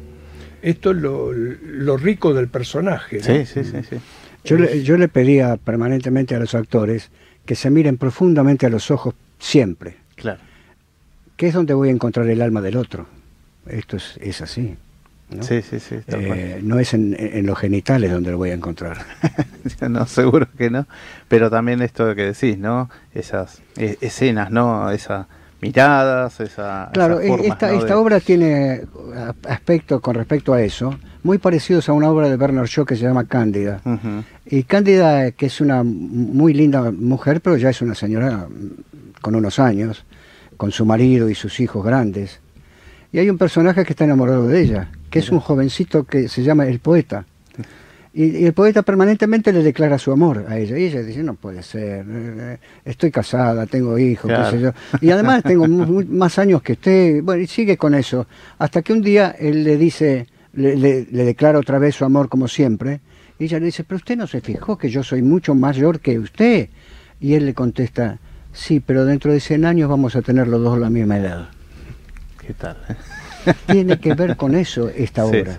Esto 0.62 0.90
es 0.90 0.99
lo, 0.99 1.33
lo 1.33 1.97
rico 1.97 2.35
del 2.35 2.49
personaje. 2.49 3.23
Sí, 3.23 3.47
sí, 3.47 3.64
sí, 3.64 3.79
sí. 3.88 3.97
Yo 4.45 4.57
le, 4.57 4.83
yo 4.83 4.97
le 4.97 5.09
pedía 5.09 5.57
permanentemente 5.57 6.35
a 6.35 6.38
los 6.38 6.55
actores 6.55 7.11
que 7.47 7.55
se 7.55 7.71
miren 7.71 7.97
profundamente 7.97 8.67
a 8.67 8.71
los 8.71 8.90
ojos 8.90 9.14
siempre. 9.38 9.97
Claro. 10.17 10.40
Que 11.37 11.49
es 11.49 11.55
donde 11.55 11.75
voy 11.75 11.88
a 11.88 11.93
encontrar 11.93 12.29
el 12.29 12.43
alma 12.43 12.61
del 12.61 12.76
otro. 12.76 13.07
Esto 13.67 13.97
es, 13.97 14.19
es 14.21 14.40
así. 14.40 14.76
¿No? 15.31 15.43
Sí, 15.43 15.63
sí, 15.63 15.81
sí. 15.81 15.97
Eh, 16.09 16.61
no 16.63 16.79
es 16.79 16.95
en, 16.95 17.17
en, 17.19 17.47
los 17.47 17.59
genitales 17.59 18.11
donde 18.11 18.31
lo 18.31 18.39
voy 18.39 18.51
a 18.51 18.55
encontrar. 18.55 18.99
no, 19.89 20.07
seguro 20.07 20.49
que 20.57 20.71
no. 20.71 20.87
Pero 21.29 21.51
también 21.51 21.83
esto 21.83 22.15
que 22.15 22.25
decís, 22.33 22.59
¿no? 22.59 22.91
Esas 23.15 23.63
e, 23.77 23.99
escenas, 24.01 24.51
¿no? 24.51 24.91
Esa 24.91 25.29
miradas, 25.61 26.41
esa... 26.41 26.91
Claro, 26.93 27.21
esta, 27.21 27.73
esta 27.73 27.99
obra 27.99 28.21
tiene 28.21 28.83
aspectos 29.49 30.01
con 30.01 30.15
respecto 30.15 30.55
a 30.55 30.63
eso, 30.63 30.99
muy 31.23 31.39
parecidos 31.39 31.89
a 31.89 31.93
una 31.93 32.09
obra 32.09 32.29
de 32.29 32.37
Bernard 32.37 32.67
Shaw 32.67 32.85
que 32.85 32.97
se 32.97 33.03
llama 33.03 33.25
Cándida. 33.25 33.81
Y 34.47 34.63
Cándida, 34.65 35.33
que 35.33 35.47
es 35.47 35.61
una 35.61 35.83
muy 35.83 36.55
linda 36.55 36.91
mujer, 36.91 37.41
pero 37.41 37.57
ya 37.57 37.71
es 37.71 37.83
una 37.83 37.95
señora 37.95 38.47
con 39.21 39.35
unos 39.35 39.59
años, 39.59 40.05
con 40.57 40.73
su 40.73 40.85
marido 40.87 41.29
y 41.29 41.35
sus 41.35 41.61
hijos 41.61 41.85
grandes. 41.85 42.41
Y 43.13 43.19
hay 43.19 43.29
un 43.29 43.39
personaje 43.39 43.85
que 43.85 43.93
está 43.93 44.05
enamorado 44.05 44.47
de 44.47 44.61
ella, 44.61 44.89
que 45.11 45.19
es 45.19 45.31
un 45.31 45.40
jovencito 45.40 46.05
que 46.05 46.29
se 46.29 46.43
llama 46.43 46.67
el 46.67 46.79
poeta. 46.79 47.25
Y, 48.12 48.45
el 48.45 48.52
poeta 48.52 48.83
permanentemente 48.83 49.52
le 49.52 49.62
declara 49.62 49.99
su 49.99 50.11
amor 50.11 50.47
a 50.49 50.59
ella. 50.59 50.79
Y 50.79 50.85
ella 50.85 51.02
dice, 51.02 51.23
no 51.23 51.35
puede 51.35 51.62
ser, 51.62 52.05
eh, 52.09 52.59
estoy 52.85 53.11
casada, 53.11 53.67
tengo 53.67 53.99
hijos, 53.99 54.31
qué 54.31 54.50
sé 54.50 54.61
yo. 54.61 54.73
Y 55.00 55.11
además 55.11 55.43
tengo 55.43 55.67
más 56.09 56.38
años 56.38 56.62
que 56.62 56.73
usted. 56.73 57.23
Bueno, 57.23 57.43
y 57.43 57.47
sigue 57.47 57.76
con 57.76 57.95
eso. 57.95 58.26
Hasta 58.59 58.83
que 58.83 58.93
un 58.93 59.02
día 59.02 59.35
él 59.38 59.62
le 59.64 59.76
dice, 59.76 60.26
le, 60.55 60.76
le, 60.76 61.25
declara 61.25 61.59
otra 61.59 61.79
vez 61.79 61.95
su 61.95 62.05
amor 62.05 62.29
como 62.29 62.49
siempre. 62.49 63.00
Y 63.38 63.45
ella 63.45 63.59
le 63.59 63.67
dice, 63.67 63.85
pero 63.85 63.97
usted 63.97 64.17
no 64.17 64.26
se 64.26 64.40
fijó 64.40 64.76
que 64.76 64.90
yo 64.90 65.02
soy 65.02 65.23
mucho 65.23 65.55
mayor 65.55 66.00
que 66.00 66.19
usted. 66.19 66.69
Y 67.21 67.35
él 67.35 67.47
le 67.47 67.55
contesta, 67.55 68.19
sí, 68.52 68.81
pero 68.81 69.05
dentro 69.05 69.33
de 69.33 69.40
100 69.40 69.64
años 69.64 69.88
vamos 69.88 70.17
a 70.17 70.23
tener 70.23 70.49
los 70.49 70.62
dos 70.62 70.79
la 70.79 70.90
misma 70.90 71.19
edad. 71.19 71.49
¿Qué 72.45 72.55
tal? 72.55 72.76
Eh? 72.88 73.20
Tiene 73.66 73.99
que 73.99 74.14
ver 74.14 74.37
con 74.37 74.54
eso 74.54 74.88
esta 74.88 75.25
obra, 75.25 75.56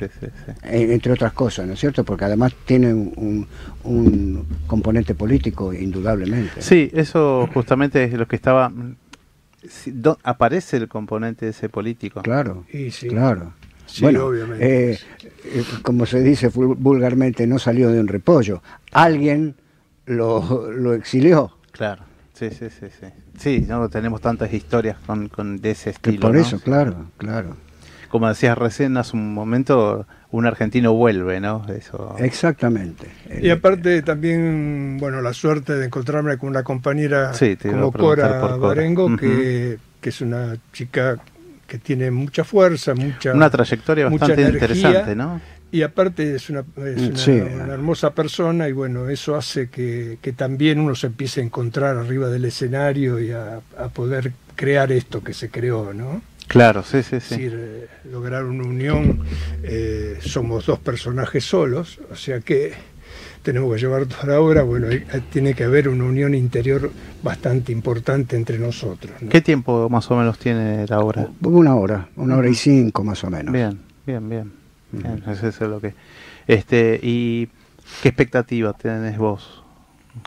entre 0.63 1.13
otras 1.13 1.33
cosas, 1.33 1.67
¿no 1.67 1.73
es 1.73 1.79
cierto? 1.79 2.03
Porque 2.03 2.25
además 2.25 2.53
tiene 2.65 2.93
un, 2.93 3.47
componente 4.67 5.15
político, 5.15 5.73
indudablemente. 5.73 6.61
Sí, 6.61 6.89
eso 6.93 7.49
justamente 7.53 8.03
es 8.03 8.13
lo 8.13 8.27
que 8.27 8.35
estaba... 8.35 8.71
aparece 10.23 10.77
el 10.77 10.87
componente 10.87 11.49
ese 11.49 11.69
político. 11.69 12.21
Claro, 12.21 12.65
claro. 13.09 13.53
bueno, 14.01 14.25
obviamente. 14.25 14.91
Eh, 14.91 14.99
eh, 15.45 15.63
como 15.81 16.05
se 16.05 16.21
dice 16.21 16.49
vulgarmente, 16.49 17.47
no 17.47 17.59
salió 17.59 17.89
de 17.89 17.99
un 17.99 18.07
repollo. 18.07 18.61
Alguien 18.91 19.55
lo, 20.05 20.71
lo 20.71 20.93
exilió. 20.93 21.57
Claro, 21.71 22.03
sí, 22.33 22.49
sí, 22.51 22.69
sí. 22.69 22.87
Sí, 23.37 23.59
sí 23.59 23.65
no 23.67 23.89
tenemos 23.89 24.21
tantas 24.21 24.53
historias 24.53 24.97
con, 25.05 25.27
con 25.29 25.57
de 25.57 25.71
ese 25.71 25.89
estilo. 25.91 26.19
por 26.19 26.37
eso, 26.37 26.59
claro, 26.59 27.07
claro 27.17 27.55
como 28.11 28.27
decías 28.27 28.57
recién 28.57 28.97
hace 28.97 29.15
un 29.15 29.33
momento, 29.33 30.05
un 30.31 30.45
argentino 30.45 30.93
vuelve, 30.93 31.39
¿no? 31.39 31.65
Eso. 31.69 32.15
Exactamente. 32.19 33.07
Y 33.41 33.49
aparte 33.49 34.01
también, 34.01 34.97
bueno, 34.99 35.21
la 35.21 35.33
suerte 35.33 35.73
de 35.73 35.85
encontrarme 35.85 36.37
con 36.37 36.49
una 36.49 36.63
compañera 36.63 37.31
como 37.61 37.91
Cora 37.91 38.57
Barengo, 38.57 39.15
que, 39.15 39.79
que 39.99 40.09
es 40.09 40.21
una 40.21 40.57
chica 40.73 41.17
que 41.65 41.77
tiene 41.77 42.11
mucha 42.11 42.43
fuerza, 42.43 42.93
mucha 42.93 43.33
una 43.33 43.49
trayectoria 43.49 44.09
bastante 44.09 44.41
interesante, 44.41 45.15
¿no? 45.15 45.39
Y 45.73 45.83
aparte 45.83 46.35
es, 46.35 46.49
una, 46.49 46.65
es 46.85 47.27
una, 47.27 47.73
hermosa 47.73 48.13
persona 48.13 48.67
y 48.67 48.73
bueno, 48.73 49.07
eso 49.07 49.37
hace 49.37 49.69
que, 49.69 50.17
que, 50.21 50.33
también 50.33 50.81
uno 50.81 50.95
se 50.95 51.07
empiece 51.07 51.39
a 51.39 51.45
encontrar 51.45 51.95
arriba 51.95 52.27
del 52.27 52.43
escenario 52.43 53.21
y 53.21 53.31
a, 53.31 53.61
a 53.77 53.87
poder 53.87 54.33
crear 54.55 54.91
esto 54.91 55.23
que 55.23 55.33
se 55.33 55.49
creó, 55.49 55.93
¿no? 55.93 56.21
Claro, 56.51 56.83
sí, 56.83 57.01
sí, 57.01 57.11
sí. 57.11 57.15
Es 57.15 57.29
decir, 57.29 57.53
eh, 57.57 57.87
lograr 58.11 58.43
una 58.43 58.65
unión, 58.65 59.21
eh, 59.63 60.17
somos 60.19 60.65
dos 60.65 60.79
personajes 60.79 61.45
solos, 61.45 61.99
o 62.11 62.15
sea 62.15 62.41
que 62.41 62.73
tenemos 63.41 63.73
que 63.73 63.79
llevar 63.79 64.05
toda 64.05 64.25
la 64.25 64.41
obra, 64.41 64.63
bueno, 64.63 64.87
tiene 65.31 65.53
que 65.53 65.63
haber 65.63 65.87
una 65.87 66.03
unión 66.03 66.35
interior 66.35 66.91
bastante 67.23 67.71
importante 67.71 68.35
entre 68.35 68.59
nosotros. 68.59 69.13
¿Qué 69.29 69.39
tiempo 69.39 69.87
más 69.89 70.11
o 70.11 70.17
menos 70.17 70.37
tiene 70.39 70.85
la 70.87 70.99
obra? 70.99 71.29
Una 71.41 71.75
hora, 71.75 72.09
una 72.17 72.35
hora 72.35 72.49
y 72.49 72.55
cinco 72.55 73.05
más 73.05 73.23
o 73.23 73.29
menos. 73.29 73.53
Bien, 73.53 73.79
bien, 74.05 74.27
bien. 74.27 74.51
eso 75.27 75.47
es 75.47 75.59
lo 75.61 75.79
que... 75.79 75.93
Este, 76.47 76.99
¿Y 77.01 77.47
qué 78.03 78.09
expectativa 78.09 78.73
tenés 78.73 79.17
vos, 79.17 79.63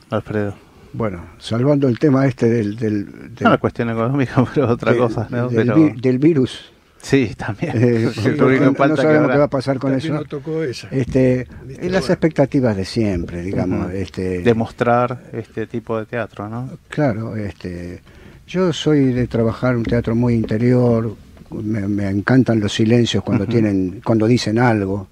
Alfredo? 0.09 0.64
Bueno, 0.95 1.27
salvando 1.39 1.89
el 1.89 1.99
tema 1.99 2.25
este 2.27 2.49
del... 2.49 2.77
del, 2.77 3.33
no 3.41 3.51
la 3.51 3.59
cuestión 3.59 3.91
económica, 3.91 4.45
pero 4.55 4.69
otra 4.69 4.97
cosa, 4.97 5.27
¿no? 5.29 5.49
Del, 5.49 6.19
virus. 6.19 6.73
Sí, 7.03 7.35
también. 7.37 7.73
Eh, 7.75 8.11
no, 8.39 8.97
sabemos 8.97 9.31
qué 9.33 9.39
va 9.39 9.45
a 9.45 9.51
pasar 9.51 9.79
con 9.79 9.93
eso. 9.93 10.25
Tocó 10.25 10.63
esa. 10.63 10.89
Este, 10.91 11.49
y 11.83 11.89
las 11.89 12.09
expectativas 12.09 12.77
de 12.77 12.85
siempre, 12.85 13.43
digamos. 13.43 13.93
este, 13.93 14.43
Demostrar 14.43 15.25
este 15.33 15.67
tipo 15.67 15.99
de 15.99 16.07
teatro, 16.07 16.49
¿no? 16.49 16.71
Claro, 16.89 17.35
este, 17.37 18.01
yo 18.47 18.73
soy 18.73 19.13
de 19.13 19.27
trabajar 19.27 19.77
un 19.77 19.83
teatro 19.83 20.15
muy 20.15 20.35
interior, 20.35 21.17
me, 21.51 22.09
encantan 22.09 22.61
los 22.61 22.73
silencios 22.73 23.25
cuando, 23.25 23.47
tienen, 23.47 24.01
cuando 24.05 24.27
dicen 24.27 24.61
algo, 24.61 25.09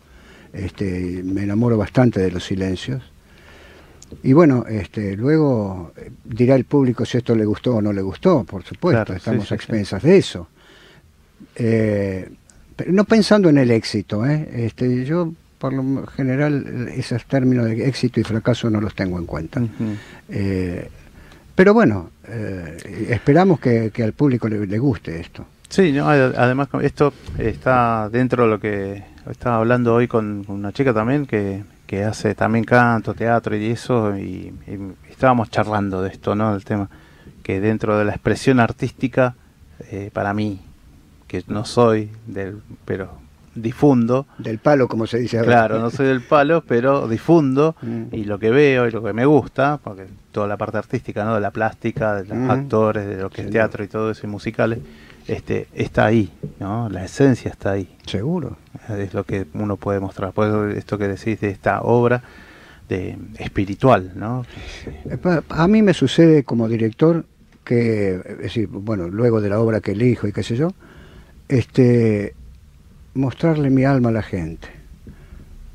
este, 0.52 1.22
me 1.24 1.42
enamoro 1.42 1.76
bastante 1.76 2.20
de 2.20 2.30
los 2.30 2.44
silencios. 2.44 3.11
Y 4.22 4.32
bueno, 4.32 4.64
este, 4.68 5.16
luego 5.16 5.92
eh, 5.96 6.10
dirá 6.24 6.54
el 6.54 6.64
público 6.64 7.04
si 7.04 7.18
esto 7.18 7.34
le 7.34 7.44
gustó 7.44 7.76
o 7.76 7.82
no 7.82 7.92
le 7.92 8.02
gustó, 8.02 8.44
por 8.44 8.62
supuesto, 8.64 9.12
estamos 9.12 9.50
a 9.50 9.54
expensas 9.54 10.02
de 10.02 10.16
eso. 10.16 10.48
Eh, 11.56 12.30
pero 12.76 12.92
no 12.92 13.04
pensando 13.04 13.48
en 13.48 13.58
el 13.58 13.70
éxito, 13.70 14.24
¿eh? 14.26 14.48
este, 14.52 15.04
yo 15.04 15.32
por 15.58 15.72
lo 15.72 16.06
general 16.06 16.88
esos 16.94 17.24
términos 17.26 17.66
de 17.66 17.86
éxito 17.86 18.18
y 18.18 18.24
fracaso 18.24 18.68
no 18.70 18.80
los 18.80 18.94
tengo 18.94 19.18
en 19.18 19.26
cuenta. 19.26 19.62
Eh, 20.28 20.88
pero 21.54 21.74
bueno, 21.74 22.10
esperamos 23.08 23.60
que, 23.60 23.92
al 24.02 24.12
público 24.12 24.48
le, 24.48 24.78
guste 24.78 25.20
esto. 25.20 25.46
Sí, 25.68 25.96
además 25.98 26.68
esto 26.82 27.12
está 27.38 28.08
dentro 28.10 28.44
de 28.44 28.50
lo 28.50 28.58
que 28.58 29.04
estaba 29.30 29.56
hablando 29.56 29.94
hoy 29.94 30.08
con 30.08 30.44
una 30.48 30.72
chica 30.72 30.92
también 30.92 31.26
que 31.26 31.62
que 31.92 32.04
hace 32.04 32.34
también 32.34 32.64
canto, 32.64 33.12
teatro 33.12 33.54
y 33.54 33.66
eso, 33.66 34.16
y, 34.16 34.50
estábamos 35.10 35.50
charlando 35.50 36.00
de 36.00 36.08
esto, 36.08 36.34
¿no? 36.34 36.54
El 36.54 36.64
tema 36.64 36.88
que 37.42 37.60
dentro 37.60 37.98
de 37.98 38.06
la 38.06 38.12
expresión 38.12 38.60
artística, 38.60 39.34
eh, 39.90 40.08
para 40.10 40.32
mí, 40.32 40.62
que 41.26 41.44
no 41.48 41.66
soy 41.66 42.10
del, 42.26 42.62
pero 42.86 43.10
difundo. 43.54 44.24
Del 44.38 44.56
palo, 44.56 44.88
como 44.88 45.06
se 45.06 45.18
dice 45.18 45.36
ahora. 45.36 45.50
Claro, 45.50 45.80
no 45.80 45.90
soy 45.90 46.06
del 46.06 46.22
palo, 46.22 46.64
pero 46.66 47.06
difundo 47.08 47.76
mm. 47.82 48.04
y 48.12 48.24
lo 48.24 48.38
que 48.38 48.48
veo 48.48 48.88
y 48.88 48.90
lo 48.90 49.02
que 49.02 49.12
me 49.12 49.26
gusta, 49.26 49.78
porque 49.84 50.06
toda 50.30 50.46
la 50.46 50.56
parte 50.56 50.78
artística, 50.78 51.26
¿no? 51.26 51.34
De 51.34 51.42
la 51.42 51.50
plástica, 51.50 52.14
de 52.14 52.24
los 52.24 52.38
mm. 52.38 52.50
actores, 52.50 53.06
de 53.06 53.18
lo 53.18 53.28
que 53.28 53.42
es 53.42 53.50
teatro 53.50 53.84
y 53.84 53.88
todo 53.88 54.10
eso 54.10 54.26
y 54.26 54.30
musicales 54.30 54.78
este, 55.26 55.68
está 55.74 56.06
ahí, 56.06 56.32
¿no? 56.58 56.88
La 56.88 57.04
esencia 57.04 57.50
está 57.50 57.72
ahí. 57.72 57.96
Seguro. 58.06 58.56
Es 58.88 59.14
lo 59.14 59.24
que 59.24 59.46
uno 59.54 59.76
puede 59.76 60.00
mostrar. 60.00 60.32
Por 60.32 60.48
eso 60.48 60.68
esto 60.68 60.98
que 60.98 61.08
decís 61.08 61.40
de 61.40 61.50
esta 61.50 61.82
obra 61.82 62.22
de 62.88 63.16
espiritual, 63.38 64.12
¿no? 64.14 64.44
Eh, 65.04 65.18
a 65.48 65.68
mí 65.68 65.82
me 65.82 65.94
sucede 65.94 66.44
como 66.44 66.68
director 66.68 67.24
que, 67.64 68.20
es 68.24 68.38
decir, 68.38 68.68
bueno, 68.68 69.08
luego 69.08 69.40
de 69.40 69.48
la 69.48 69.60
obra 69.60 69.80
que 69.80 69.92
elijo 69.92 70.26
y 70.26 70.32
qué 70.32 70.42
sé 70.42 70.56
yo, 70.56 70.72
este, 71.48 72.34
mostrarle 73.14 73.70
mi 73.70 73.84
alma 73.84 74.08
a 74.08 74.12
la 74.12 74.22
gente. 74.22 74.68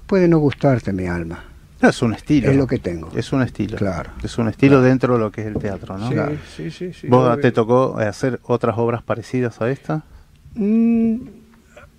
Puede 0.05 0.27
no 0.27 0.39
gustarte 0.39 0.93
mi 0.93 1.07
alma, 1.07 1.43
No, 1.81 1.89
es 1.89 2.01
un 2.01 2.13
estilo. 2.13 2.49
es 2.49 2.57
lo 2.57 2.65
que 2.67 2.79
tengo. 2.79 3.09
Es 3.15 3.31
un 3.33 3.41
estilo. 3.43 3.77
Claro. 3.77 4.09
Es 4.23 4.37
un 4.37 4.47
estilo 4.47 4.81
dentro 4.81 5.13
de 5.13 5.19
lo 5.19 5.31
que 5.31 5.41
es 5.41 5.47
el 5.47 5.55
teatro, 5.55 5.97
¿no? 5.97 6.07
Sí, 6.07 6.13
Claro. 6.15 6.35
sí, 6.55 6.71
sí, 6.71 6.91
sí, 6.93 7.07
¿Vos 7.07 7.27
obvio. 7.29 7.41
te 7.41 7.51
tocó 7.51 7.97
hacer 7.99 8.39
otras 8.43 8.77
obras 8.77 9.03
parecidas 9.03 9.61
a 9.61 9.69
esta? 9.69 10.03
Mm, 10.55 11.15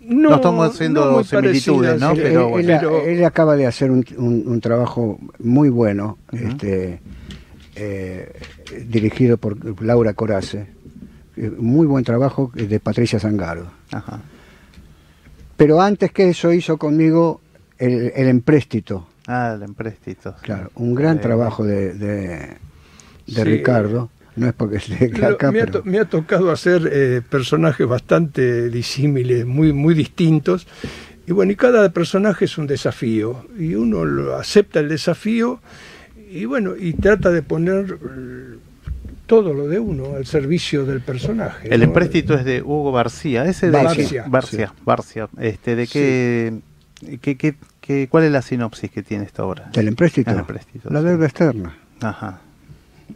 no, 0.00 0.30
No 0.30 0.34
estamos 0.36 0.68
haciendo 0.74 1.12
muy 1.12 1.24
similitudes, 1.24 1.64
parecidas, 1.92 2.00
¿no? 2.00 2.10
Él- 2.12 2.22
Pero 2.22 2.58
él, 2.58 2.66
bueno. 2.66 2.98
él 3.06 3.24
acaba 3.24 3.54
de 3.56 3.66
hacer 3.66 3.90
un, 3.90 4.04
un- 4.16 4.42
un 4.46 4.60
trabajo 4.60 5.18
muy 5.38 5.68
bueno, 5.68 6.18
este, 6.32 7.00
eh, 7.76 8.32
dirigido 8.86 9.36
por 9.36 9.80
Laura 9.82 10.12
Corace. 10.14 10.66
Eh, 11.36 11.52
Muy 11.56 11.86
buen 11.86 12.02
trabajo 12.04 12.50
de 12.54 12.80
Patricia 12.80 13.20
Zangaro. 13.20 13.68
Ajá. 13.92 14.20
Pero 15.56 15.80
antes 15.80 16.10
que 16.12 16.30
eso 16.30 16.52
hizo 16.52 16.78
conmigo 16.78 17.40
el, 17.78 18.12
el 18.16 18.26
empréstito. 18.28 19.06
Ah, 19.28 19.52
el 19.56 19.62
empréstito. 19.62 20.32
sí. 20.38 20.42
Claro, 20.42 20.70
un 20.74 20.94
gran 20.94 21.18
Eh, 21.18 21.20
trabajo 21.20 21.64
de, 21.64 21.94
de, 21.94 22.16
de 22.28 22.56
Sí. 23.28 23.44
Ricardo. 23.44 24.10
No 24.36 24.46
es 24.48 24.52
porque 24.54 24.76
esté 24.78 25.08
Lo- 25.10 25.28
acá, 25.28 25.52
me, 25.52 25.60
ha 25.60 25.66
pero- 25.66 25.80
to- 25.80 25.84
me 25.84 25.98
ha 25.98 26.04
tocado 26.06 26.50
hacer 26.50 26.88
eh, 26.92 27.22
personajes 27.28 27.86
bastante 27.86 28.70
disímiles, 28.70 29.44
muy, 29.46 29.72
muy 29.72 29.94
distintos. 29.94 30.66
Y 31.26 31.32
bueno, 31.32 31.52
y 31.52 31.56
cada 31.56 31.90
personaje 31.90 32.46
es 32.46 32.56
un 32.56 32.66
desafío. 32.66 33.44
Y 33.58 33.74
uno 33.74 34.04
lo 34.04 34.36
acepta 34.36 34.80
el 34.80 34.88
desafío 34.88 35.60
y 36.30 36.44
bueno, 36.46 36.74
y 36.78 36.92
trata 36.94 37.30
de 37.30 37.42
poner 37.42 37.98
eh, 38.00 38.56
todo 39.26 39.52
lo 39.52 39.66
de 39.68 39.78
uno 39.78 40.14
al 40.16 40.24
servicio 40.24 40.86
del 40.86 41.00
personaje. 41.02 41.68
El 41.74 41.80
¿no? 41.80 41.86
empréstito 41.86 42.32
es 42.34 42.44
de 42.46 42.62
Hugo 42.62 42.92
García. 42.92 43.44
Ese 43.44 43.66
de 43.66 43.72
Barcia. 43.72 44.24
Barcia, 44.28 44.72
Barcia. 44.86 45.28
Este, 45.38 45.74
¿de 45.76 45.86
qué, 45.86 46.60
qué, 47.20 47.36
qué- 47.36 47.54
qué- 47.80 48.08
cuál 48.08 48.24
es 48.24 48.32
la 48.32 48.42
sinopsis 48.42 48.90
que 48.90 49.02
tiene 49.02 49.24
esta 49.24 49.44
obra? 49.44 49.70
del 49.72 49.88
empréstito. 49.88 50.30
El 50.30 50.38
empréstito, 50.38 50.90
la 50.90 51.00
sí. 51.00 51.06
deuda 51.06 51.24
externa. 51.26 51.76
Ajá. 52.00 52.40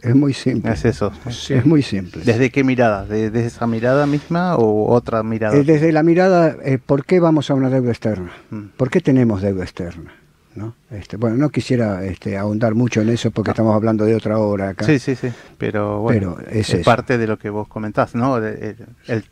Es 0.01 0.15
muy 0.15 0.33
simple. 0.33 0.71
Es 0.71 0.85
eso. 0.85 1.11
Sí. 1.29 1.53
Es 1.53 1.65
muy 1.67 1.83
simple. 1.83 2.23
¿Desde 2.25 2.49
qué 2.49 2.63
mirada? 2.63 3.05
¿De- 3.05 3.29
¿Desde 3.29 3.47
esa 3.47 3.67
mirada 3.67 4.07
misma 4.07 4.55
o 4.55 4.91
otra 4.91 5.21
mirada? 5.21 5.55
Eh, 5.55 5.63
desde 5.63 5.91
la 5.91 6.01
mirada, 6.01 6.55
eh, 6.63 6.79
¿por 6.83 7.05
qué 7.05 7.19
vamos 7.19 7.51
a 7.51 7.53
una 7.53 7.69
deuda 7.69 7.91
externa? 7.91 8.31
Mm. 8.49 8.61
¿Por 8.75 8.89
qué 8.89 9.01
tenemos 9.01 9.41
deuda 9.43 9.63
externa? 9.63 10.11
¿No? 10.55 10.75
Este, 10.91 11.17
bueno, 11.17 11.35
no 11.37 11.49
quisiera 11.49 12.03
este, 12.05 12.37
ahondar 12.37 12.75
mucho 12.75 13.01
en 13.01 13.09
eso 13.09 13.31
porque 13.31 13.51
estamos 13.51 13.75
hablando 13.75 14.05
de 14.05 14.15
otra 14.15 14.37
obra 14.39 14.69
acá. 14.69 14.85
Sí, 14.85 14.99
sí, 14.99 15.15
sí. 15.15 15.29
Pero 15.57 15.99
bueno, 16.01 16.35
Pero 16.39 16.49
es 16.51 16.71
es, 16.73 16.85
parte 16.85 17.17
de 17.17 17.25
lo 17.27 17.37
que 17.39 17.49
vos 17.49 17.67
comentás, 17.67 18.13
¿no? 18.15 18.39
De- 18.39 18.69
el, 18.69 18.75
el 19.07 19.23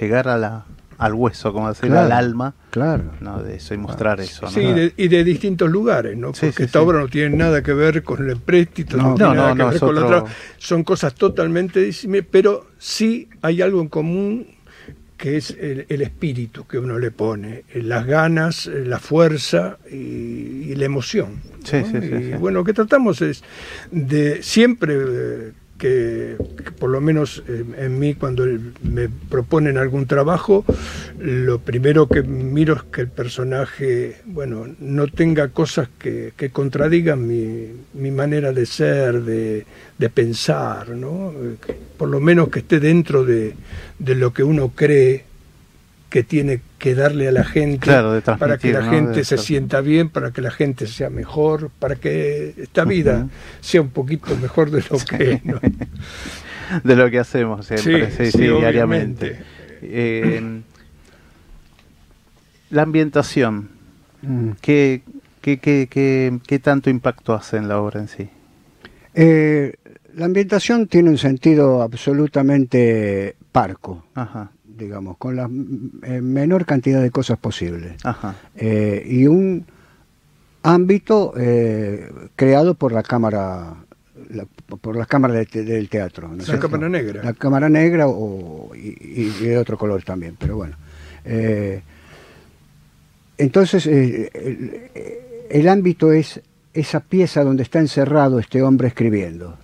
llegar 0.00 0.28
a 0.28 0.36
la, 0.38 0.64
al 0.98 1.14
hueso, 1.14 1.52
como 1.52 1.68
decir, 1.68 1.90
Claro. 1.90 2.06
al 2.06 2.12
alma, 2.12 2.54
Claro. 2.70 3.04
¿no? 3.20 3.42
De 3.42 3.56
eso 3.56 3.74
y 3.74 3.76
mostrar 3.78 4.20
eso, 4.20 4.46
¿no? 4.46 4.50
Sí, 4.50 4.60
de- 4.60 4.92
y 4.96 5.08
de 5.08 5.24
distintos 5.24 5.70
lugares, 5.70 6.16
¿no? 6.16 6.28
Porque 6.32 6.52
sí, 6.52 6.62
esta 6.64 6.78
sí. 6.80 6.84
obra 6.84 7.00
no 7.00 7.08
tiene 7.08 7.36
nada 7.36 7.62
que 7.62 7.72
ver 7.72 8.02
con 8.02 8.24
el 8.24 8.30
empréstito, 8.30 8.96
No, 8.96 9.10
no, 9.10 9.14
tiene 9.14 9.30
no, 9.30 9.34
nada 9.36 9.48
no, 9.48 9.54
que 9.54 9.62
no, 9.64 9.70
ver 9.70 9.80
con 9.80 9.94
la 9.94 10.04
otro- 10.04 10.18
otra. 10.20 10.32
Son 10.58 10.84
cosas 10.84 11.14
totalmente 11.14 11.80
disímiles, 11.80 12.26
pero 12.30 12.66
sí 12.78 13.28
hay 13.42 13.62
algo 13.62 13.80
en 13.80 13.88
común 13.88 14.46
que 15.16 15.38
es 15.38 15.50
el, 15.58 15.86
el 15.88 16.02
espíritu 16.02 16.66
que 16.66 16.78
uno 16.78 16.98
le 16.98 17.10
pone, 17.10 17.64
eh, 17.72 17.82
las 17.82 18.04
ganas, 18.06 18.66
eh, 18.66 18.84
la 18.84 18.98
fuerza 18.98 19.78
y, 19.90 19.94
y 19.96 20.74
la 20.74 20.84
emoción. 20.84 21.40
Sí, 21.64 21.76
¿no? 21.78 21.86
sí, 21.86 21.92
sí, 22.06 22.14
y 22.14 22.22
sí. 22.32 22.38
bueno, 22.38 22.58
lo 22.58 22.64
que 22.64 22.74
tratamos 22.74 23.22
es 23.22 23.42
de 23.90 24.42
siempre 24.42 24.94
eh, 24.98 25.52
que, 25.78 26.36
por 26.78 26.90
lo 26.90 27.00
menos 27.00 27.42
en 27.48 27.98
mí 27.98 28.14
cuando 28.14 28.46
me 28.82 29.08
proponen 29.08 29.78
algún 29.78 30.06
trabajo, 30.06 30.64
lo 31.18 31.58
primero 31.60 32.08
que 32.08 32.22
miro 32.22 32.74
es 32.74 32.82
que 32.84 33.02
el 33.02 33.08
personaje, 33.08 34.16
bueno, 34.24 34.66
no 34.78 35.06
tenga 35.08 35.48
cosas 35.48 35.88
que, 35.98 36.32
que 36.36 36.50
contradigan 36.50 37.26
mi, 37.26 37.68
mi 37.94 38.10
manera 38.10 38.52
de 38.52 38.66
ser, 38.66 39.22
de, 39.22 39.66
de 39.98 40.10
pensar, 40.10 40.90
¿no? 40.90 41.32
Por 41.96 42.08
lo 42.08 42.20
menos 42.20 42.48
que 42.48 42.60
esté 42.60 42.80
dentro 42.80 43.24
de, 43.24 43.54
de 43.98 44.14
lo 44.14 44.32
que 44.32 44.42
uno 44.42 44.72
cree 44.74 45.24
que 46.10 46.22
tiene 46.22 46.60
que 46.78 46.94
darle 46.94 47.28
a 47.28 47.32
la 47.32 47.44
gente 47.44 47.78
Claro, 47.78 48.12
de 48.12 48.20
para 48.20 48.58
que 48.58 48.72
la 48.72 48.80
¿no? 48.82 48.90
gente 48.90 49.12
De 49.18 49.24
se 49.24 49.38
sienta 49.38 49.80
bien, 49.80 50.10
para 50.10 50.30
que 50.30 50.42
la 50.42 50.50
gente 50.50 50.86
sea 50.86 51.10
mejor, 51.10 51.70
para 51.78 51.96
que 51.96 52.54
esta 52.56 52.84
vida 52.84 53.28
sea 53.60 53.80
un 53.80 53.90
poquito 53.90 54.36
mejor 54.36 54.70
de 54.70 54.82
lo 54.90 54.98
que 54.98 55.32
es. 55.32 55.44
¿no? 55.44 55.58
de 56.84 56.96
lo 56.96 57.10
que 57.10 57.18
hacemos 57.18 57.66
siempre, 57.66 58.10
Sí, 58.10 58.16
sí, 58.16 58.30
sí, 58.32 58.38
sí, 58.38 58.48
obviamente. 58.48 59.26
diariamente. 59.26 59.38
Eh, 59.82 60.60
la 62.70 62.82
ambientación, 62.82 63.68
Mm. 64.22 64.52
¿qué, 64.62 65.02
qué, 65.42 65.58
qué, 65.58 65.88
qué, 65.90 66.38
qué 66.46 66.58
tanto 66.58 66.88
impacto 66.90 67.34
hace 67.34 67.58
en 67.58 67.68
la 67.68 67.78
obra 67.80 68.00
en 68.00 68.08
sí? 68.08 68.28
Eh, 69.14 69.74
la 70.14 70.24
ambientación 70.24 70.86
tiene 70.88 71.10
un 71.10 71.18
sentido 71.18 71.82
absolutamente 71.82 73.36
parco, 73.52 74.06
Ajá, 74.14 74.50
digamos, 74.76 75.16
con 75.18 75.36
la 75.36 75.44
eh, 76.02 76.20
menor 76.20 76.66
cantidad 76.66 77.00
de 77.02 77.10
cosas 77.10 77.38
posibles. 77.38 77.94
ajá, 78.04 78.34
Eh, 78.56 79.02
y 79.06 79.26
un 79.26 79.64
ámbito 80.62 81.32
eh, 81.36 82.10
creado 82.34 82.74
por 82.74 82.92
la 82.92 83.02
cámara 83.02 83.74
la- 84.30 84.46
por 84.80 84.96
las 84.96 85.06
cámaras 85.06 85.36
de 85.36 85.46
te- 85.46 85.62
del 85.64 85.88
teatro 85.88 86.28
¿no 86.28 86.42
La 86.44 86.58
cámara 86.58 86.88
negra. 86.88 87.22
la 87.22 87.32
cámara 87.34 87.68
negra 87.68 88.08
o, 88.08 88.72
y, 88.74 88.88
y- 88.88 89.34
y 89.40 89.46
de 89.46 89.58
otro 89.58 89.78
color 89.78 90.02
también 90.02 90.34
pero 90.38 90.56
bueno 90.56 90.76
Eh, 91.24 91.82
entonces 93.38 93.86
eh, 93.86 94.30
el, 94.34 94.80
el 95.50 95.68
ámbito 95.68 96.12
es 96.12 96.40
esa 96.72 97.00
pieza 97.00 97.44
donde 97.44 97.62
está 97.62 97.78
encerrado 97.78 98.38
este 98.38 98.62
hombre 98.62 98.88
escribiendo 98.88 99.56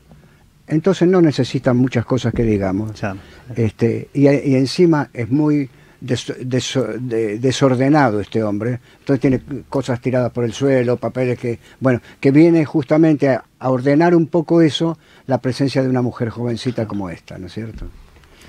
entonces 0.67 1.09
no 1.09 1.21
necesitan 1.21 1.77
muchas 1.77 2.05
cosas 2.05 2.33
que 2.33 2.43
digamos 2.45 2.99
ya. 3.01 3.17
este, 3.57 4.09
y, 4.15 4.29
y 4.29 4.55
encima 4.57 5.11
es 5.13 5.31
muy 5.31 5.69
des- 6.01 6.35
des- 6.41 6.79
de- 7.01 7.39
desordenado 7.39 8.21
este 8.21 8.43
hombre, 8.43 8.81
entonces 9.01 9.21
tiene 9.21 9.43
cosas 9.69 10.01
tiradas 10.01 10.33
por 10.33 10.45
el 10.45 10.53
suelo, 10.53 10.97
papeles 10.97 11.39
que, 11.39 11.59
bueno, 11.81 12.01
que 12.21 12.31
viene 12.31 12.65
justamente 12.65 13.29
a, 13.29 13.45
a 13.59 13.71
ordenar 13.71 14.15
un 14.15 14.27
poco 14.27 14.63
eso, 14.63 14.99
la 15.27 15.39
presencia 15.39 15.83
de 15.83 15.89
una 15.89 16.03
mujer 16.03 16.31
jovencita 16.31 16.87
como 16.87 17.09
esta, 17.11 17.39
¿no 17.39 17.47
es 17.47 17.53
cierto? 17.55 17.87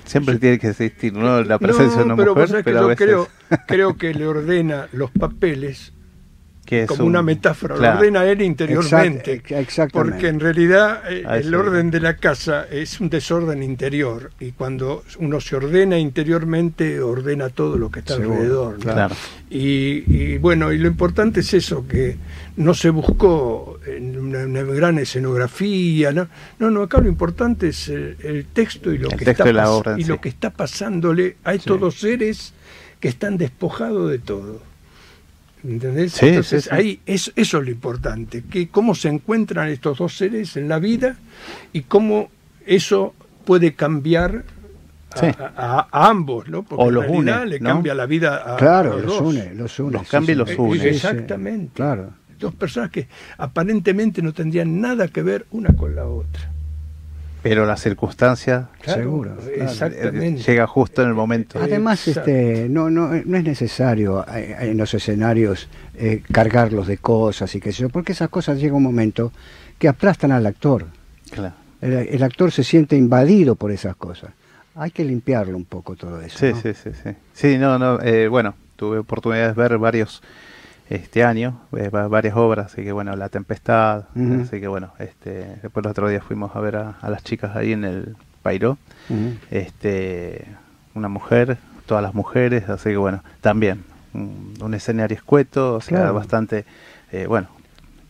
Siempre 0.04 0.38
tiene 0.38 0.58
que 0.58 0.68
existir, 0.68 1.14
¿no? 1.14 1.42
La 1.42 1.58
presencia 1.58 1.98
de 2.00 2.04
una 2.04 2.16
pero 2.16 2.34
mujer, 2.34 2.62
pero 2.62 2.78
a 2.78 2.82
yo 2.82 2.88
veces... 2.88 3.06
creo, 3.06 3.28
creo 3.66 3.96
que 3.96 4.12
le 4.12 4.26
ordena 4.26 4.88
los 4.92 5.10
papeles 5.10 5.92
que 6.64 6.82
es 6.82 6.88
como 6.88 7.02
un- 7.04 7.10
una 7.10 7.22
metáfora, 7.22 7.74
claro. 7.74 7.94
lo 7.94 7.98
ordena 8.00 8.24
él 8.24 8.40
interiormente. 8.42 9.42
Exact- 9.42 9.58
exactamente. 9.60 10.12
Porque 10.12 10.28
en 10.28 10.40
realidad 10.40 11.02
eh, 11.10 11.24
el 11.30 11.44
sí. 11.48 11.54
orden 11.54 11.90
de 11.90 12.00
la 12.00 12.16
casa 12.16 12.66
es 12.70 13.00
un 13.00 13.10
desorden 13.10 13.62
interior 13.62 14.30
y 14.40 14.52
cuando 14.52 15.04
uno 15.18 15.40
se 15.40 15.56
ordena 15.56 15.98
interiormente, 15.98 17.00
ordena 17.00 17.50
todo 17.50 17.76
lo 17.76 17.90
que 17.90 18.00
está 18.00 18.16
Seguro, 18.16 18.32
alrededor. 18.34 18.72
¿no? 18.86 18.92
Claro. 18.92 19.14
Y, 19.50 20.04
y 20.06 20.38
bueno, 20.38 20.72
y 20.72 20.78
lo 20.78 20.88
importante 20.88 21.40
es 21.40 21.52
eso, 21.54 21.86
que 21.86 22.16
no 22.56 22.72
se 22.74 22.90
buscó 22.90 23.78
en 23.86 24.18
una, 24.18 24.44
una 24.44 24.62
gran 24.62 24.98
escenografía, 24.98 26.12
¿no? 26.12 26.28
no, 26.58 26.70
no, 26.70 26.82
acá 26.82 26.98
lo 27.00 27.08
importante 27.08 27.68
es 27.68 27.88
el, 27.88 28.16
el 28.22 28.46
texto 28.46 28.92
y 28.92 28.98
lo 28.98 29.10
El 29.10 29.18
que 29.18 29.24
texto 29.26 29.42
está 29.44 29.50
y 29.50 29.52
la 29.52 29.64
pas- 29.66 29.68
obra 29.68 29.92
en 29.94 30.00
y 30.00 30.04
lo 30.04 30.20
que 30.20 30.28
está 30.28 30.50
pasándole 30.50 31.36
a 31.44 31.54
estos 31.54 31.78
dos 31.78 31.96
seres 32.00 32.52
que 33.00 33.08
están 33.08 33.36
despojados 33.36 34.10
de 34.10 34.18
todo. 34.18 34.60
¿Entendés? 35.66 36.12
Sí, 36.12 36.26
Entonces 36.28 36.64
sí, 36.64 36.68
sí. 36.70 36.74
ahí 36.74 37.00
es, 37.06 37.32
eso 37.36 37.58
es 37.58 37.64
lo 37.64 37.70
importante, 37.70 38.42
que 38.50 38.68
cómo 38.68 38.94
se 38.94 39.08
encuentran 39.08 39.68
estos 39.70 39.98
dos 39.98 40.16
seres 40.16 40.56
en 40.58 40.68
la 40.68 40.78
vida 40.78 41.16
y 41.72 41.82
cómo 41.82 42.28
eso 42.66 43.14
puede 43.44 43.74
cambiar 43.74 44.44
a, 45.14 45.20
Sí. 45.20 45.26
a- 45.38 45.88
a 45.90 46.08
ambos, 46.08 46.48
¿no? 46.48 46.64
Porque 46.64 46.82
O 46.84 46.88
en 46.88 46.94
los 46.94 47.04
realidad 47.06 47.42
une, 47.42 47.46
le 47.50 47.60
¿no? 47.60 47.68
cambia 47.70 47.94
la 47.94 48.04
vida 48.06 48.54
a, 48.54 48.56
claro, 48.56 48.92
a 48.94 48.96
los 48.96 49.06
dos. 49.06 49.20
une, 49.22 49.54
los 49.54 49.78
une. 49.78 49.92
Los 49.92 50.08
cambia 50.08 50.32
y 50.32 50.36
los 50.36 50.50
Eh, 50.50 50.56
une. 50.58 50.74
Sí, 50.74 50.80
sí, 50.80 50.88
Exactamente. 50.96 51.72
claro. 51.74 52.10
Dos 52.38 52.54
personas 52.54 52.90
que 52.90 53.06
aparentemente 53.38 54.20
no 54.20 54.32
tendrían 54.32 54.80
nada 54.80 55.08
que 55.08 55.22
ver 55.22 55.46
una 55.52 55.72
con 55.74 55.94
la 55.94 56.04
otra. 56.06 56.50
Pero 57.44 57.66
la 57.66 57.76
circunstancia 57.76 58.70
Seguro, 58.86 59.36
claro. 59.36 59.70
Exactamente. 59.70 60.42
llega 60.42 60.66
justo 60.66 61.02
en 61.02 61.08
el 61.08 61.14
momento. 61.14 61.58
Además, 61.60 62.08
Exacto. 62.08 62.30
este, 62.30 62.70
no, 62.70 62.88
no, 62.88 63.10
no 63.12 63.36
es 63.36 63.44
necesario 63.44 64.24
eh, 64.34 64.56
en 64.60 64.78
los 64.78 64.94
escenarios 64.94 65.68
eh, 65.94 66.22
cargarlos 66.32 66.86
de 66.86 66.96
cosas 66.96 67.54
y 67.54 67.60
qué 67.60 67.70
sé 67.70 67.82
yo, 67.82 67.90
porque 67.90 68.12
esas 68.12 68.30
cosas 68.30 68.58
llega 68.58 68.74
un 68.74 68.82
momento 68.82 69.30
que 69.78 69.88
aplastan 69.88 70.32
al 70.32 70.46
actor. 70.46 70.86
Claro. 71.30 71.54
El, 71.82 71.92
el 71.92 72.22
actor 72.22 72.50
se 72.50 72.64
siente 72.64 72.96
invadido 72.96 73.56
por 73.56 73.70
esas 73.70 73.94
cosas. 73.94 74.30
Hay 74.74 74.90
que 74.90 75.04
limpiarlo 75.04 75.54
un 75.54 75.66
poco 75.66 75.96
todo 75.96 76.22
eso. 76.22 76.38
Sí, 76.38 76.46
¿no? 76.46 76.60
sí, 76.62 76.72
sí, 76.72 76.90
sí. 77.02 77.10
Sí, 77.34 77.58
no, 77.58 77.78
no, 77.78 78.00
eh, 78.00 78.26
bueno, 78.26 78.54
tuve 78.76 78.96
oportunidad 78.96 79.54
de 79.54 79.62
ver 79.62 79.76
varios 79.76 80.22
este 80.90 81.24
año, 81.24 81.60
eh, 81.76 81.88
va- 81.88 82.08
varias 82.08 82.36
obras, 82.36 82.66
así 82.72 82.82
que 82.84 82.92
bueno, 82.92 83.16
La 83.16 83.28
Tempestad, 83.28 84.04
así 84.42 84.60
que 84.60 84.68
bueno, 84.68 84.92
este, 84.98 85.56
después 85.62 85.84
el 85.84 85.90
otro 85.90 86.08
día 86.08 86.20
fuimos 86.20 86.54
a 86.54 86.60
ver 86.60 86.76
a, 86.76 86.96
a 87.00 87.10
las 87.10 87.22
chicas 87.24 87.56
ahí 87.56 87.72
en 87.72 87.84
el 87.84 88.16
Pairó, 88.42 88.76
este, 89.50 90.46
una 90.94 91.08
mujer, 91.08 91.58
todas 91.86 92.02
las 92.02 92.14
mujeres, 92.14 92.68
así 92.68 92.90
que 92.90 92.96
bueno, 92.96 93.22
también 93.40 93.84
un, 94.12 94.54
un 94.60 94.74
escenario 94.74 95.16
escueto, 95.16 95.74
o 95.74 95.80
sea, 95.80 95.98
Claro. 95.98 96.14
bastante, 96.14 96.64
eh, 97.12 97.26
bueno, 97.26 97.48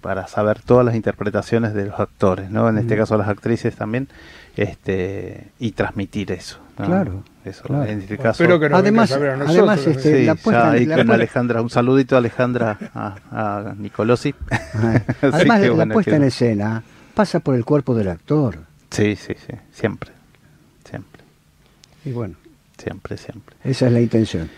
para 0.00 0.26
saber 0.26 0.60
todas 0.60 0.84
las 0.84 0.94
interpretaciones 0.94 1.72
de 1.74 1.87
los 1.87 1.98
actores, 1.98 2.50
¿no? 2.50 2.68
En 2.68 2.76
este 2.78 2.96
caso 2.96 3.16
las 3.16 3.28
actrices 3.28 3.74
también, 3.76 4.08
este, 4.56 5.48
y 5.58 5.72
transmitir 5.72 6.30
eso. 6.32 6.58
Claro. 6.76 7.22
Eso, 7.44 7.62
claro. 7.64 7.85
en 7.85 8.00
este 8.00 8.16
caso. 8.16 8.42
Espero 8.42 8.59
que 8.59 8.68
nos 8.70 8.78
Además- 8.80 9.12
a 9.12 9.18
nosotros, 9.18 9.48
además, 9.50 9.85
¿no? 9.87 9.92
este, 9.92 10.18
Sí, 10.20 10.24
la 10.24 10.35
puesta 10.35 10.62
ya 10.62 10.68
en- 10.68 10.74
ahí 10.74 10.87
la 10.87 10.96
con 10.96 11.07
puesta- 11.07 11.14
Alejandra, 11.14 11.62
un 11.62 11.70
saludito 11.70 12.14
a 12.14 12.18
Alejandra, 12.18 12.78
a, 12.94 13.14
a 13.30 13.74
Nicolosi. 13.76 14.35
Además, 15.22 15.61
la 15.61 15.70
bueno, 15.70 15.92
puesta 15.92 16.12
que- 16.12 16.16
en 16.16 16.22
escena 16.24 16.83
pasa 17.14 17.40
por 17.40 17.54
el 17.54 17.64
cuerpo 17.64 17.94
del 17.94 18.09
actor. 18.09 18.59
Sí, 18.90 19.14
sí, 19.16 19.35
sí, 19.35 19.52
siempre, 19.72 20.11
siempre, 20.88 21.22
Y 22.04 22.12
bueno, 22.12 22.37
siempre, 22.78 23.16
siempre. 23.18 23.57
esa 23.64 23.87
es 23.88 23.92
la 23.92 24.00
intención. 24.00 24.48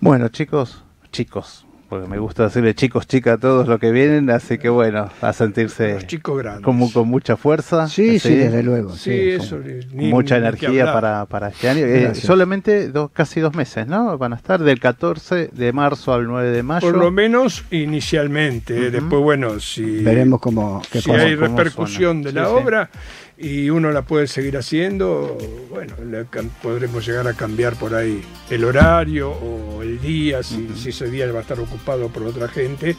Bueno, 0.00 0.28
chicos, 0.28 0.82
chicos, 1.12 1.66
porque 1.94 2.08
me 2.08 2.18
gusta 2.18 2.44
decirle 2.44 2.74
chicos, 2.74 3.06
chicas 3.06 3.34
a 3.34 3.38
todos 3.38 3.68
los 3.68 3.78
que 3.78 3.90
vienen, 3.92 4.28
así 4.30 4.58
que 4.58 4.68
bueno, 4.68 5.08
a 5.20 5.32
sentirse 5.32 5.94
Los 5.94 6.06
chicos 6.06 6.36
grandes. 6.38 6.64
como 6.64 6.92
con 6.92 7.08
mucha 7.08 7.36
fuerza. 7.36 7.86
Sí, 7.88 8.18
sí, 8.18 8.34
desde 8.34 8.62
luego. 8.62 8.90
Sí, 8.90 9.10
sí, 9.12 9.30
eso. 9.30 9.56
como- 9.58 9.68
ni- 9.92 10.08
mucha 10.10 10.34
ni 10.38 10.46
energía 10.46 10.92
para, 10.92 11.24
para 11.26 11.48
este 11.48 11.68
año. 11.68 11.84
Eh, 11.86 12.00
Gracias. 12.02 12.26
solamente 12.26 12.88
dos, 12.88 13.10
casi 13.12 13.40
dos 13.40 13.54
meses, 13.54 13.86
¿no? 13.86 14.18
Van 14.18 14.32
a 14.32 14.36
estar 14.36 14.60
del 14.62 14.80
14 14.80 15.50
de 15.52 15.72
marzo 15.72 16.12
al 16.12 16.26
9 16.26 16.50
de 16.50 16.62
mayo. 16.62 16.80
Por 16.90 16.96
lo 16.98 17.10
menos 17.10 17.64
inicialmente. 17.70 18.86
eh. 18.86 18.90
Después, 18.90 19.22
bueno, 19.22 19.60
si, 19.60 20.02
Veremos 20.02 20.40
cómo 20.40 20.82
qué 20.90 21.00
si 21.00 21.08
pasa. 21.10 21.22
hay 21.22 21.34
cómo 21.36 21.46
repercusión 21.48 22.22
suena. 22.22 22.28
de 22.28 22.32
la 22.32 22.46
Sí, 22.46 22.52
sí. 22.56 22.62
obra 22.64 22.90
y 23.36 23.68
uno 23.70 23.90
la 23.90 24.02
puede 24.02 24.26
seguir 24.26 24.56
haciendo, 24.56 25.36
bueno, 25.70 25.94
le 26.08 26.24
podremos 26.62 27.06
llegar 27.06 27.26
a 27.26 27.32
cambiar 27.34 27.74
por 27.76 27.94
ahí 27.94 28.22
el 28.50 28.64
horario 28.64 29.30
o 29.32 29.82
el 29.82 30.00
día, 30.00 30.42
si, 30.42 30.68
si 30.76 30.90
ese 30.90 31.10
día 31.10 31.30
va 31.32 31.40
a 31.40 31.42
estar 31.42 31.58
ocupado 31.58 32.08
por 32.08 32.22
otra 32.24 32.48
gente. 32.48 32.96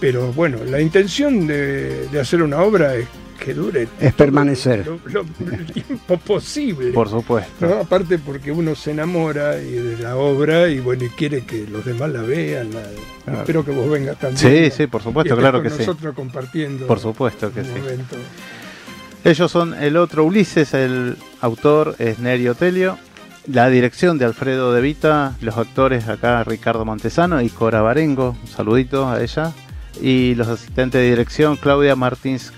Pero 0.00 0.32
bueno, 0.32 0.58
la 0.64 0.80
intención 0.80 1.46
de, 1.46 2.08
de 2.08 2.20
hacer 2.20 2.42
una 2.42 2.58
obra 2.62 2.94
es 2.94 3.06
que 3.38 3.54
dure 3.54 3.86
Es 4.00 4.12
permanecer. 4.14 4.84
lo, 4.86 5.24
tiempo 5.72 6.16
posible. 6.18 6.90
Por 6.92 7.08
supuesto. 7.08 7.66
¿no? 7.66 7.74
Aparte 7.76 8.18
porque 8.18 8.50
uno 8.52 8.74
se 8.74 8.90
enamora 8.92 9.60
y 9.60 9.70
de 9.72 9.98
la 9.98 10.16
obra 10.16 10.68
y 10.68 10.80
bueno 10.80 11.04
y 11.04 11.08
quiere 11.10 11.44
que 11.44 11.66
los 11.68 11.84
demás 11.84 12.10
la 12.10 12.22
vean. 12.22 12.72
la- 12.74 12.82
Claro. 13.24 13.40
Espero 13.40 13.64
que 13.64 13.70
vos 13.72 13.90
vengas 13.90 14.18
también. 14.18 14.70
Sí, 14.70 14.74
sí, 14.74 14.86
por 14.86 15.02
supuesto, 15.02 15.34
Y 15.34 15.38
claro 15.38 15.62
que 15.62 15.68
sí. 15.68 15.80
Nosotros 15.80 16.14
compartiendo. 16.14 16.86
Por 16.86 16.98
supuesto 16.98 17.52
que 17.52 17.62
sí. 17.62 17.70
momento. 17.70 18.16
Ellos 19.24 19.50
son 19.50 19.74
el 19.74 19.96
otro 19.96 20.24
Ulises, 20.24 20.74
el 20.74 21.16
autor 21.40 21.96
es 21.98 22.18
Nerio 22.18 22.54
Telio, 22.54 22.98
la 23.46 23.68
dirección 23.68 24.18
de 24.18 24.24
Alfredo 24.24 24.72
De 24.72 24.80
Vita, 24.80 25.36
los 25.40 25.56
actores 25.56 26.08
acá 26.08 26.44
Ricardo 26.44 26.84
Montesano 26.84 27.40
y 27.40 27.48
Cora 27.48 27.82
Barengo, 27.82 28.36
un 28.40 28.46
saludito 28.48 29.08
a 29.08 29.22
ella, 29.22 29.52
y 30.00 30.34
los 30.34 30.48
asistentes 30.48 31.00
de 31.00 31.10
dirección 31.10 31.56
Claudia 31.56 31.96
Martins 31.96 32.52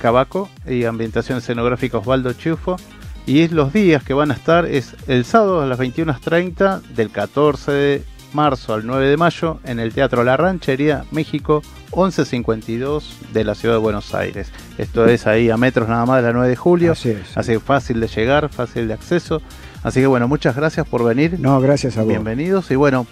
Cabaco 0.00 0.48
y 0.66 0.84
ambientación 0.84 1.38
escenográfica 1.38 1.98
Osvaldo 1.98 2.32
Chufo. 2.32 2.76
Y 3.24 3.40
es 3.40 3.52
los 3.52 3.72
días 3.72 4.02
que 4.02 4.14
van 4.14 4.32
a 4.32 4.34
estar 4.34 4.66
es 4.66 4.96
el 5.06 5.24
sábado 5.24 5.62
a 5.62 5.66
las 5.66 5.78
21.30 5.78 6.82
del 6.82 7.10
14 7.10 7.72
de 7.72 8.04
marzo 8.34 8.74
al 8.74 8.86
9 8.86 9.08
de 9.08 9.16
mayo 9.16 9.60
en 9.64 9.80
el 9.80 9.92
Teatro 9.92 10.24
La 10.24 10.36
Ranchería, 10.36 11.04
México, 11.10 11.62
1152 11.94 13.18
de 13.32 13.44
la 13.44 13.54
ciudad 13.54 13.74
de 13.76 13.80
Buenos 13.80 14.14
Aires. 14.14 14.50
Esto 14.78 15.06
es 15.06 15.26
ahí 15.26 15.50
a 15.50 15.56
metros 15.56 15.88
nada 15.88 16.06
más 16.06 16.16
de 16.22 16.28
la 16.28 16.32
9 16.32 16.48
de 16.48 16.56
julio. 16.56 16.92
Así 16.92 17.10
es. 17.10 17.36
Así 17.36 17.52
que 17.52 17.60
fácil 17.60 18.00
de 18.00 18.08
llegar, 18.08 18.48
fácil 18.48 18.88
de 18.88 18.94
acceso. 18.94 19.42
Así 19.82 20.00
que 20.00 20.06
bueno, 20.06 20.28
muchas 20.28 20.54
gracias 20.56 20.86
por 20.86 21.04
venir. 21.04 21.38
No, 21.38 21.60
gracias 21.60 21.96
a 21.96 22.00
vos. 22.00 22.08
Bienvenidos 22.08 22.70
y 22.70 22.76
bueno, 22.76 23.06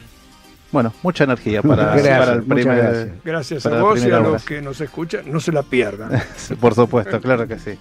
bueno, 0.73 0.93
mucha 1.03 1.25
energía 1.25 1.63
para, 1.63 1.95
Gracias, 1.97 2.19
para 2.19 2.33
el 2.33 2.43
primer. 2.45 2.77
gracias. 2.77 3.09
Gracias 3.25 3.63
Para 3.65 3.79
a 3.81 3.83
vos 3.83 4.05
y 4.05 4.11
a 4.11 4.21
los 4.21 4.45
que 4.45 4.63
nos 4.63 4.81
escuchan. 4.81 5.23
No 5.27 5.41
se 5.41 5.53
la 5.53 5.63
pierdan. 5.63 6.11
Por 6.61 6.75
supuesto, 6.75 7.21
claro 7.21 7.47
que 7.49 7.59
sí. 7.59 7.79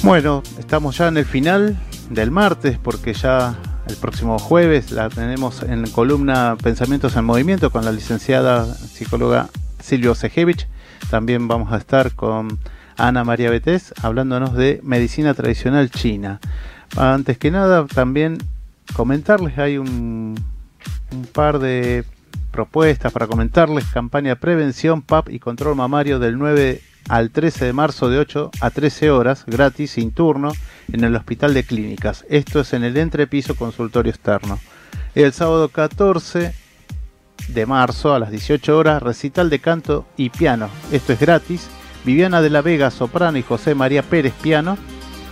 Bueno, 0.04 0.43
estamos 0.58 0.97
ya 0.97 1.08
en 1.08 1.17
el 1.17 1.25
final 1.25 1.78
del 2.10 2.32
martes 2.32 2.78
porque 2.78 3.13
ya 3.13 3.56
el 3.88 3.95
próximo 3.95 4.39
jueves 4.39 4.91
la 4.91 5.10
tenemos 5.10 5.63
en 5.63 5.89
columna 5.89 6.56
Pensamientos 6.62 7.15
en 7.15 7.25
Movimiento 7.25 7.69
con 7.69 7.84
la 7.84 7.91
licenciada 7.91 8.65
psicóloga 8.65 9.49
Silvio 9.80 10.15
Sejevich. 10.15 10.67
También 11.10 11.47
vamos 11.47 11.73
a 11.73 11.78
estar 11.78 12.15
con 12.15 12.60
Ana 12.99 13.23
María 13.23 13.49
Betés 13.49 13.93
hablándonos 14.03 14.53
de 14.53 14.81
medicina 14.83 15.33
tradicional 15.33 15.89
china. 15.89 16.39
Antes 16.97 17.38
que 17.38 17.49
nada, 17.49 17.85
también 17.88 18.38
comentarles, 18.93 19.57
hay 19.57 19.77
un, 19.77 20.35
un 21.12 21.25
par 21.33 21.59
de 21.59 22.03
propuestas 22.51 23.12
para 23.13 23.27
comentarles. 23.27 23.85
Campaña 23.85 24.35
prevención, 24.35 25.01
PAP 25.01 25.29
y 25.29 25.39
control 25.39 25.75
mamario 25.75 26.19
del 26.19 26.38
9 26.38 26.81
al 27.07 27.31
13 27.31 27.65
de 27.65 27.73
marzo 27.73 28.09
de 28.09 28.19
8 28.19 28.51
a 28.59 28.69
13 28.69 29.12
horas, 29.12 29.45
gratis, 29.47 29.91
sin 29.91 30.12
turno, 30.12 30.51
en 30.91 31.03
el 31.03 31.15
Hospital 31.15 31.53
de 31.53 31.63
Clínicas. 31.63 32.25
Esto 32.29 32.59
es 32.59 32.73
en 32.73 32.83
el 32.83 32.97
entrepiso 32.97 33.55
consultorio 33.55 34.12
externo. 34.12 34.59
El 35.15 35.31
sábado 35.31 35.69
14 35.69 36.53
de 37.47 37.65
marzo 37.65 38.13
a 38.13 38.19
las 38.19 38.29
18 38.29 38.77
horas, 38.77 39.01
recital 39.01 39.49
de 39.49 39.59
canto 39.59 40.05
y 40.17 40.29
piano. 40.29 40.69
Esto 40.91 41.13
es 41.13 41.19
gratis. 41.19 41.69
Viviana 42.10 42.41
de 42.41 42.50
la 42.50 42.63
Vega, 42.63 42.89
soprano, 42.89 43.38
y 43.38 43.43
José 43.43 43.76
María 43.76 44.02
Pérez, 44.02 44.34
piano. 44.41 44.80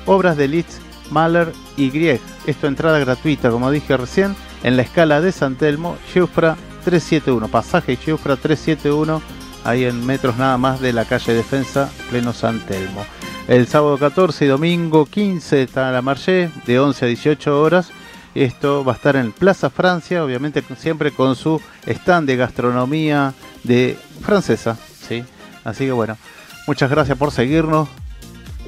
Obras 0.06 0.38
de 0.38 0.48
Litz, 0.48 0.78
Mahler 1.10 1.52
y 1.76 1.90
Grieg. 1.90 2.22
Esto 2.46 2.68
entrada 2.68 3.00
gratuita, 3.00 3.50
como 3.50 3.72
dije 3.72 3.98
recién, 3.98 4.36
en 4.62 4.78
la 4.78 4.84
escala 4.84 5.20
de 5.20 5.32
San 5.32 5.56
Telmo, 5.56 5.98
Giufra 6.14 6.56
371. 6.86 7.48
Pasaje 7.48 7.96
Giufra 7.96 8.36
371 8.36 9.24
ahí 9.64 9.86
en 9.86 10.06
metros 10.06 10.38
nada 10.38 10.60
más 10.60 10.80
de 10.80 10.94
la 10.94 11.06
calle 11.06 11.34
Defensa, 11.34 11.90
pleno 12.12 12.32
San 12.32 12.60
Telmo. 12.60 13.04
El 13.48 13.66
sábado 13.66 13.98
14 13.98 14.46
y 14.46 14.48
domingo 14.48 15.08
15 15.08 15.64
está 15.64 15.92
la 15.92 16.04
marché, 16.04 16.52
de 16.68 16.78
11 16.78 17.06
a 17.06 17.08
18 17.08 17.60
horas, 17.60 17.90
Esto 18.36 18.86
va 18.86 18.92
a 18.92 18.96
estar 18.96 19.16
en 19.16 19.32
Plaza 19.32 19.72
Francia, 19.72 20.24
obviamente 20.24 20.64
siempre 20.78 21.10
con 21.10 21.36
su 21.36 21.60
stand 21.88 22.28
de 22.28 22.36
gastronomía 22.36 23.34
de 23.64 23.98
francesa, 24.22 24.78
¿sí? 25.08 25.24
Así 25.64 25.86
que 25.86 25.92
bueno, 25.92 26.18
muchas 26.68 26.90
gracias 26.92 27.18
por 27.18 27.32
seguirnos. 27.32 27.90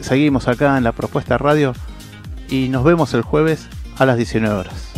Seguimos 0.01 0.47
acá 0.47 0.77
en 0.77 0.83
la 0.83 0.93
propuesta 0.93 1.37
radio 1.37 1.73
y 2.49 2.69
nos 2.69 2.83
vemos 2.83 3.13
el 3.13 3.21
jueves 3.21 3.67
a 3.97 4.05
las 4.05 4.17
19 4.17 4.55
horas. 4.55 4.91